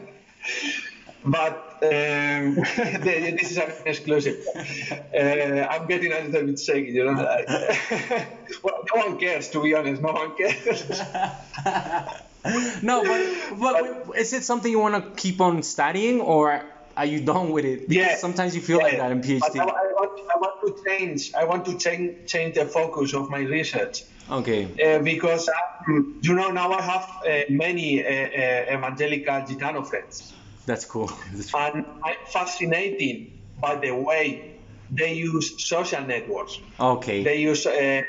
but 1.25 1.68
um, 1.81 2.55
this 3.03 3.51
is 3.51 3.57
an 3.57 3.71
exclusive. 3.85 4.45
Uh, 4.55 5.67
I'm 5.69 5.87
getting 5.87 6.11
a 6.11 6.21
little 6.21 6.47
bit 6.47 6.59
shaky, 6.59 6.91
you 6.91 7.05
know. 7.05 7.13
well, 8.63 8.83
no 8.93 9.05
one 9.05 9.19
cares, 9.19 9.49
to 9.49 9.61
be 9.61 9.73
honest. 9.73 10.01
No 10.01 10.13
one 10.13 10.35
cares. 10.35 10.89
no, 12.83 13.03
but, 13.03 13.59
but 13.59 14.17
is 14.17 14.33
it 14.33 14.43
something 14.43 14.71
you 14.71 14.79
want 14.79 14.95
to 14.95 15.21
keep 15.21 15.41
on 15.41 15.63
studying 15.63 16.21
or 16.21 16.63
are 16.97 17.05
you 17.05 17.21
done 17.21 17.51
with 17.51 17.65
it? 17.65 17.87
Because 17.87 17.95
Yeah. 17.95 18.15
Sometimes 18.17 18.55
you 18.55 18.61
feel 18.61 18.79
like 18.79 18.97
that 18.97 19.11
in 19.11 19.21
PhD. 19.21 19.59
I, 19.59 19.63
I, 19.63 19.65
want, 19.65 20.19
I 20.35 20.37
want 20.37 20.55
to 20.65 20.83
change. 20.85 21.31
I 21.33 21.45
want 21.45 21.65
to 21.65 21.77
change 21.77 22.29
change 22.29 22.55
the 22.55 22.65
focus 22.65 23.13
of 23.13 23.29
my 23.29 23.39
research. 23.39 24.03
Okay. 24.29 24.65
Uh, 24.83 24.99
because 24.99 25.49
um, 25.49 26.19
you 26.21 26.33
know 26.35 26.49
now 26.51 26.71
I 26.71 26.81
have 26.81 27.07
uh, 27.25 27.41
many 27.49 28.03
uh, 28.03 28.09
uh, 28.09 28.75
evangelical 28.75 29.33
Gitano 29.47 29.85
friends, 29.87 30.33
That's 30.69 30.85
cool. 30.85 31.09
And 31.55 31.85
I'm 32.07 32.21
fascinated 32.27 33.31
by 33.59 33.73
the 33.85 33.91
way 33.91 34.53
they 34.91 35.13
use 35.13 35.47
social 35.71 36.03
networks. 36.05 36.59
Okay. 36.79 37.23
They 37.23 37.37
use 37.51 37.65
uh, 37.65 38.03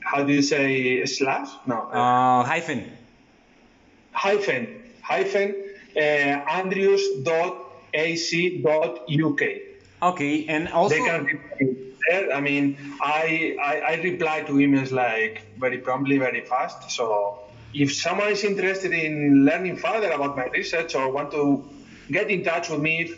how 0.00 0.24
do 0.24 0.32
you 0.32 0.40
say, 0.40 1.04
slash? 1.04 1.50
No, 1.66 1.76
uh, 1.76 2.42
hyphen. 2.42 2.90
hyphen, 4.12 4.82
hyphen, 5.02 5.54
uh, 5.94 6.40
andrews.ac.uk. 7.98 9.42
Okay, 10.00 10.46
and 10.46 10.68
also. 10.68 10.94
They 10.94 11.00
can 11.00 11.88
there. 12.08 12.32
I 12.32 12.40
mean, 12.40 12.76
I, 13.00 13.56
I 13.60 13.80
I 13.92 13.94
reply 14.02 14.42
to 14.42 14.52
emails 14.52 14.92
like 14.92 15.42
very 15.58 15.78
promptly, 15.78 16.18
very 16.18 16.42
fast. 16.42 16.90
So 16.90 17.40
if 17.74 17.94
someone 17.94 18.28
is 18.28 18.44
interested 18.44 18.92
in 18.92 19.44
learning 19.44 19.76
further 19.76 20.10
about 20.10 20.36
my 20.36 20.46
research 20.46 20.94
or 20.94 21.10
want 21.10 21.30
to 21.32 21.68
get 22.10 22.30
in 22.30 22.44
touch 22.44 22.70
with 22.70 22.80
me, 22.80 23.12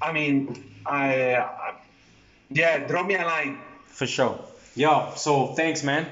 I 0.00 0.12
mean, 0.12 0.64
I, 0.84 1.36
I 1.36 1.74
yeah, 2.50 2.86
drop 2.86 3.06
me 3.06 3.14
a 3.14 3.24
line. 3.24 3.58
For 3.86 4.06
sure. 4.06 4.38
Yo, 4.74 5.12
so 5.16 5.54
thanks, 5.54 5.82
man. 5.82 6.06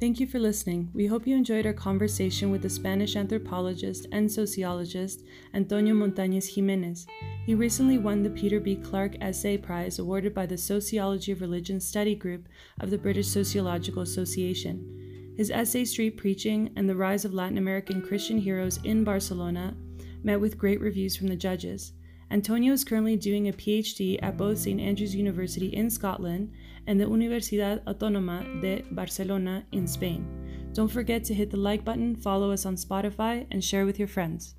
Thank 0.00 0.18
you 0.18 0.26
for 0.26 0.38
listening. 0.38 0.88
We 0.94 1.04
hope 1.04 1.26
you 1.26 1.36
enjoyed 1.36 1.66
our 1.66 1.74
conversation 1.74 2.50
with 2.50 2.62
the 2.62 2.70
Spanish 2.70 3.16
anthropologist 3.16 4.06
and 4.12 4.32
sociologist 4.32 5.24
Antonio 5.52 5.94
Montañez 5.94 6.54
Jimenez. 6.54 7.06
He 7.44 7.54
recently 7.54 7.98
won 7.98 8.22
the 8.22 8.30
Peter 8.30 8.60
B. 8.60 8.76
Clark 8.76 9.16
Essay 9.20 9.58
Prize 9.58 9.98
awarded 9.98 10.32
by 10.34 10.46
the 10.46 10.56
Sociology 10.56 11.32
of 11.32 11.42
Religion 11.42 11.80
Study 11.80 12.14
Group 12.14 12.48
of 12.80 12.88
the 12.88 12.96
British 12.96 13.28
Sociological 13.28 14.00
Association. 14.00 15.34
His 15.36 15.50
essay 15.50 15.84
Street 15.84 16.16
Preaching 16.16 16.70
and 16.76 16.88
the 16.88 16.96
Rise 16.96 17.26
of 17.26 17.34
Latin 17.34 17.58
American 17.58 18.00
Christian 18.00 18.38
Heroes 18.38 18.80
in 18.84 19.04
Barcelona 19.04 19.76
met 20.22 20.40
with 20.40 20.56
great 20.56 20.80
reviews 20.80 21.14
from 21.14 21.26
the 21.26 21.36
judges. 21.36 21.92
Antonio 22.32 22.72
is 22.72 22.84
currently 22.84 23.16
doing 23.16 23.48
a 23.48 23.52
PhD 23.52 24.16
at 24.22 24.36
both 24.36 24.58
St. 24.58 24.80
Andrews 24.80 25.16
University 25.16 25.66
in 25.66 25.90
Scotland 25.90 26.52
and 26.86 27.00
the 27.00 27.04
Universidad 27.04 27.82
Autónoma 27.84 28.60
de 28.60 28.84
Barcelona 28.92 29.64
in 29.72 29.88
Spain. 29.88 30.24
Don't 30.72 30.90
forget 30.90 31.24
to 31.24 31.34
hit 31.34 31.50
the 31.50 31.56
like 31.56 31.84
button, 31.84 32.14
follow 32.14 32.52
us 32.52 32.64
on 32.64 32.76
Spotify, 32.76 33.46
and 33.50 33.64
share 33.64 33.84
with 33.84 33.98
your 33.98 34.06
friends. 34.06 34.54